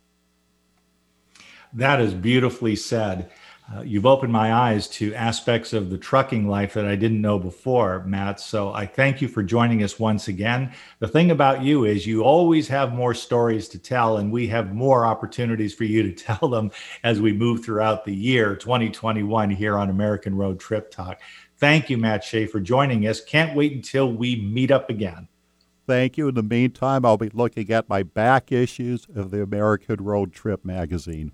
That 1.73 2.01
is 2.01 2.15
beautifully 2.15 2.75
said. 2.77 3.31
Uh, 3.73 3.83
you've 3.83 4.07
opened 4.07 4.33
my 4.33 4.53
eyes 4.53 4.89
to 4.89 5.15
aspects 5.15 5.73
of 5.73 5.91
the 5.91 5.99
trucking 5.99 6.49
life 6.49 6.75
that 6.75 6.87
I 6.87 6.97
didn't 6.97 7.21
know 7.21 7.39
before, 7.39 8.03
Matt. 8.05 8.41
So 8.41 8.73
I 8.73 8.85
thank 8.85 9.23
you 9.23 9.29
for 9.29 9.45
joining 9.45 9.85
us 9.85 9.97
once 9.97 10.27
again. 10.27 10.73
The 10.99 11.07
thing 11.07 11.31
about 11.31 11.63
you 11.63 11.85
is 11.85 12.05
you 12.05 12.23
always 12.23 12.67
have 12.67 12.93
more 12.93 13.15
stories 13.15 13.69
to 13.69 13.79
tell, 13.79 14.17
and 14.17 14.33
we 14.33 14.49
have 14.49 14.75
more 14.75 15.07
opportunities 15.07 15.73
for 15.73 15.85
you 15.85 16.03
to 16.03 16.13
tell 16.25 16.49
them 16.49 16.73
as 17.05 17.21
we 17.21 17.33
move 17.33 17.65
throughout 17.65 18.05
the 18.05 18.15
year 18.15 18.57
2021 18.57 19.51
here 19.51 19.79
on 19.79 19.89
American 19.89 20.35
Road 20.35 20.59
Trip 20.59 20.91
Talk. 20.91 21.21
Thank 21.59 21.89
you, 21.91 21.97
Matt 21.97 22.25
Shea, 22.25 22.47
for 22.47 22.59
joining 22.59 23.07
us. 23.07 23.23
Can't 23.23 23.55
wait 23.55 23.73
until 23.73 24.11
we 24.13 24.41
meet 24.41 24.73
up 24.73 24.91
again. 24.91 25.29
Thank 25.87 26.17
you. 26.17 26.29
In 26.29 26.35
the 26.35 26.43
meantime, 26.43 27.05
I'll 27.05 27.17
be 27.17 27.31
looking 27.31 27.71
at 27.71 27.89
my 27.89 28.03
back 28.03 28.51
issues 28.51 29.07
of 29.15 29.31
the 29.31 29.43
American 29.43 30.03
Road 30.03 30.33
Trip 30.33 30.65
magazine. 30.65 31.33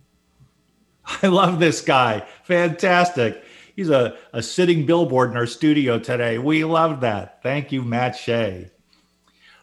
I 1.23 1.29
love 1.29 1.59
this 1.59 1.81
guy. 1.81 2.27
Fantastic. 2.45 3.43
He's 3.75 3.91
a, 3.91 4.17
a 4.33 4.43
sitting 4.43 4.87
billboard 4.87 5.31
in 5.31 5.37
our 5.37 5.47
studio 5.47 5.99
today. 5.99 6.39
We 6.39 6.65
love 6.65 7.01
that. 7.03 7.43
Thank 7.43 7.73
you, 7.73 7.83
Matt 7.83 8.17
Shea. 8.17 8.71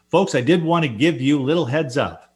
Folks, 0.10 0.36
I 0.36 0.42
did 0.42 0.64
want 0.64 0.84
to 0.84 0.90
give 0.90 1.20
you 1.20 1.40
a 1.40 1.42
little 1.42 1.66
heads 1.66 1.98
up. 1.98 2.36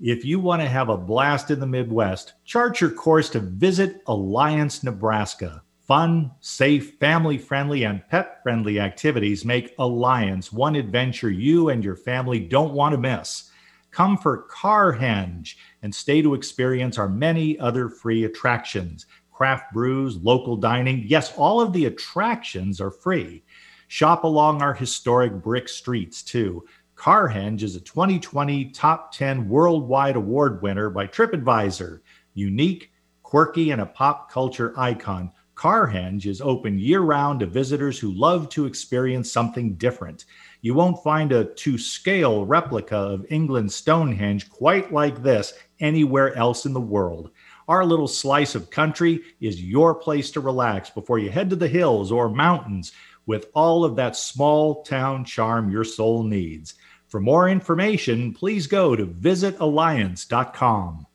If 0.00 0.24
you 0.24 0.40
want 0.40 0.62
to 0.62 0.68
have 0.68 0.88
a 0.88 0.96
blast 0.96 1.50
in 1.50 1.60
the 1.60 1.66
Midwest, 1.66 2.32
chart 2.44 2.80
your 2.80 2.90
course 2.90 3.28
to 3.30 3.40
visit 3.40 4.02
Alliance, 4.06 4.82
Nebraska. 4.82 5.62
Fun, 5.86 6.30
safe, 6.40 6.94
family 6.98 7.36
friendly, 7.36 7.84
and 7.84 8.02
pet 8.08 8.42
friendly 8.42 8.80
activities 8.80 9.44
make 9.44 9.74
Alliance 9.78 10.50
one 10.50 10.74
adventure 10.74 11.30
you 11.30 11.68
and 11.68 11.84
your 11.84 11.94
family 11.96 12.40
don't 12.40 12.72
want 12.72 12.92
to 12.92 12.98
miss. 12.98 13.51
Come 13.92 14.16
for 14.16 14.48
Carhenge 14.48 15.54
and 15.82 15.94
stay 15.94 16.22
to 16.22 16.34
experience 16.34 16.98
our 16.98 17.08
many 17.08 17.58
other 17.58 17.88
free 17.88 18.24
attractions 18.24 19.06
craft 19.30 19.72
brews, 19.72 20.18
local 20.18 20.56
dining. 20.56 21.02
Yes, 21.06 21.32
all 21.36 21.60
of 21.60 21.72
the 21.72 21.86
attractions 21.86 22.80
are 22.80 22.90
free. 22.90 23.42
Shop 23.88 24.24
along 24.24 24.62
our 24.62 24.72
historic 24.72 25.32
brick 25.42 25.68
streets 25.68 26.22
too. 26.22 26.64
Carhenge 26.96 27.62
is 27.62 27.74
a 27.74 27.80
2020 27.80 28.66
Top 28.66 29.10
10 29.12 29.48
Worldwide 29.48 30.16
Award 30.16 30.62
winner 30.62 30.90
by 30.90 31.06
TripAdvisor. 31.06 32.00
Unique, 32.34 32.92
quirky, 33.22 33.72
and 33.72 33.80
a 33.80 33.86
pop 33.86 34.30
culture 34.30 34.72
icon, 34.78 35.32
Carhenge 35.54 36.26
is 36.26 36.40
open 36.40 36.78
year 36.78 37.00
round 37.00 37.40
to 37.40 37.46
visitors 37.46 37.98
who 37.98 38.12
love 38.12 38.48
to 38.50 38.66
experience 38.66 39.30
something 39.30 39.74
different. 39.74 40.24
You 40.64 40.74
won't 40.74 41.02
find 41.02 41.32
a 41.32 41.44
to 41.44 41.76
scale 41.76 42.46
replica 42.46 42.96
of 42.96 43.26
England's 43.28 43.74
Stonehenge 43.74 44.48
quite 44.48 44.92
like 44.92 45.20
this 45.20 45.54
anywhere 45.80 46.36
else 46.36 46.66
in 46.66 46.72
the 46.72 46.80
world. 46.80 47.32
Our 47.66 47.84
little 47.84 48.06
slice 48.06 48.54
of 48.54 48.70
country 48.70 49.22
is 49.40 49.60
your 49.60 49.92
place 49.92 50.30
to 50.30 50.40
relax 50.40 50.88
before 50.88 51.18
you 51.18 51.30
head 51.30 51.50
to 51.50 51.56
the 51.56 51.66
hills 51.66 52.12
or 52.12 52.28
mountains 52.28 52.92
with 53.26 53.46
all 53.54 53.84
of 53.84 53.96
that 53.96 54.14
small 54.14 54.84
town 54.84 55.24
charm 55.24 55.68
your 55.68 55.82
soul 55.82 56.22
needs. 56.22 56.74
For 57.08 57.18
more 57.18 57.48
information, 57.48 58.32
please 58.32 58.68
go 58.68 58.94
to 58.94 59.04
visitalliance.com. 59.04 61.06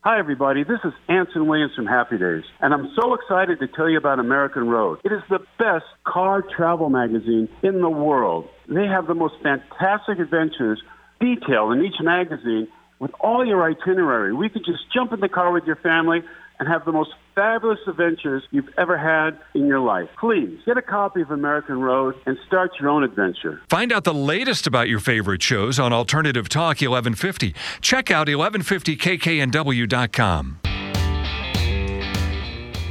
Hi, 0.00 0.18
everybody. 0.18 0.64
This 0.64 0.80
is 0.84 0.92
Anson 1.08 1.46
Williams 1.46 1.74
from 1.76 1.86
Happy 1.86 2.18
Days, 2.18 2.44
and 2.60 2.74
I'm 2.74 2.92
so 3.00 3.14
excited 3.14 3.60
to 3.60 3.68
tell 3.68 3.88
you 3.88 3.98
about 3.98 4.18
American 4.18 4.68
Road. 4.68 4.98
It 5.04 5.12
is 5.12 5.22
the 5.28 5.40
best 5.58 5.86
car 6.04 6.42
travel 6.42 6.90
magazine 6.90 7.48
in 7.62 7.80
the 7.80 7.90
world. 7.90 8.48
They 8.68 8.86
have 8.86 9.06
the 9.06 9.14
most 9.14 9.34
fantastic 9.42 10.18
adventures 10.18 10.82
detailed 11.20 11.74
in 11.74 11.84
each 11.84 12.00
magazine 12.00 12.68
with 12.98 13.12
all 13.20 13.46
your 13.46 13.62
itinerary. 13.62 14.32
We 14.32 14.48
could 14.48 14.64
just 14.64 14.90
jump 14.92 15.12
in 15.12 15.20
the 15.20 15.28
car 15.28 15.52
with 15.52 15.64
your 15.64 15.76
family 15.76 16.22
and 16.58 16.66
have 16.68 16.86
the 16.86 16.92
most 16.92 17.10
fabulous 17.34 17.80
adventures 17.86 18.42
you've 18.50 18.70
ever 18.78 18.96
had 18.96 19.38
in 19.54 19.66
your 19.66 19.80
life. 19.80 20.08
Please 20.18 20.58
get 20.64 20.78
a 20.78 20.82
copy 20.82 21.20
of 21.20 21.30
American 21.30 21.80
Road 21.80 22.14
and 22.24 22.38
start 22.46 22.70
your 22.80 22.88
own 22.88 23.04
adventure. 23.04 23.60
Find 23.68 23.92
out 23.92 24.04
the 24.04 24.14
latest 24.14 24.66
about 24.66 24.88
your 24.88 25.00
favorite 25.00 25.42
shows 25.42 25.78
on 25.78 25.92
Alternative 25.92 26.48
Talk 26.48 26.80
1150. 26.80 27.54
Check 27.82 28.10
out 28.10 28.28
1150kknw.com. 28.28 30.60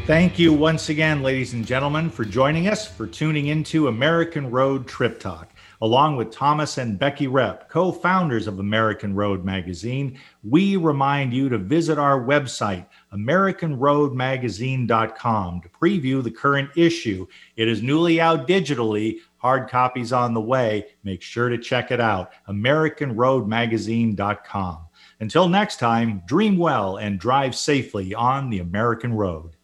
Thank 0.05 0.37
you 0.37 0.53
once 0.53 0.89
again, 0.89 1.23
ladies 1.23 1.53
and 1.53 1.65
gentlemen, 1.65 2.11
for 2.11 2.25
joining 2.25 2.67
us, 2.67 2.87
for 2.87 3.07
tuning 3.07 3.47
into 3.47 3.87
American 3.87 4.51
Road 4.51 4.87
Trip 4.87 5.19
Talk. 5.19 5.49
Along 5.85 6.15
with 6.15 6.31
Thomas 6.31 6.79
and 6.79 6.97
Becky 6.97 7.27
Repp, 7.27 7.69
co 7.69 7.91
founders 7.91 8.47
of 8.47 8.57
American 8.57 9.13
Road 9.13 9.45
Magazine, 9.45 10.17
we 10.41 10.77
remind 10.77 11.31
you 11.31 11.47
to 11.47 11.59
visit 11.59 11.99
our 11.99 12.19
website, 12.19 12.87
AmericanRoadMagazine.com, 13.13 15.61
to 15.61 15.69
preview 15.69 16.23
the 16.23 16.31
current 16.31 16.71
issue. 16.75 17.27
It 17.55 17.67
is 17.67 17.83
newly 17.83 18.19
out 18.19 18.47
digitally, 18.47 19.17
hard 19.37 19.69
copies 19.69 20.11
on 20.11 20.33
the 20.33 20.41
way. 20.41 20.87
Make 21.03 21.21
sure 21.21 21.49
to 21.49 21.57
check 21.59 21.91
it 21.91 22.01
out, 22.01 22.31
AmericanRoadMagazine.com. 22.49 24.77
Until 25.19 25.47
next 25.47 25.77
time, 25.77 26.23
dream 26.25 26.57
well 26.57 26.97
and 26.97 27.19
drive 27.19 27.55
safely 27.55 28.15
on 28.15 28.49
the 28.49 28.57
American 28.57 29.13
road. 29.13 29.54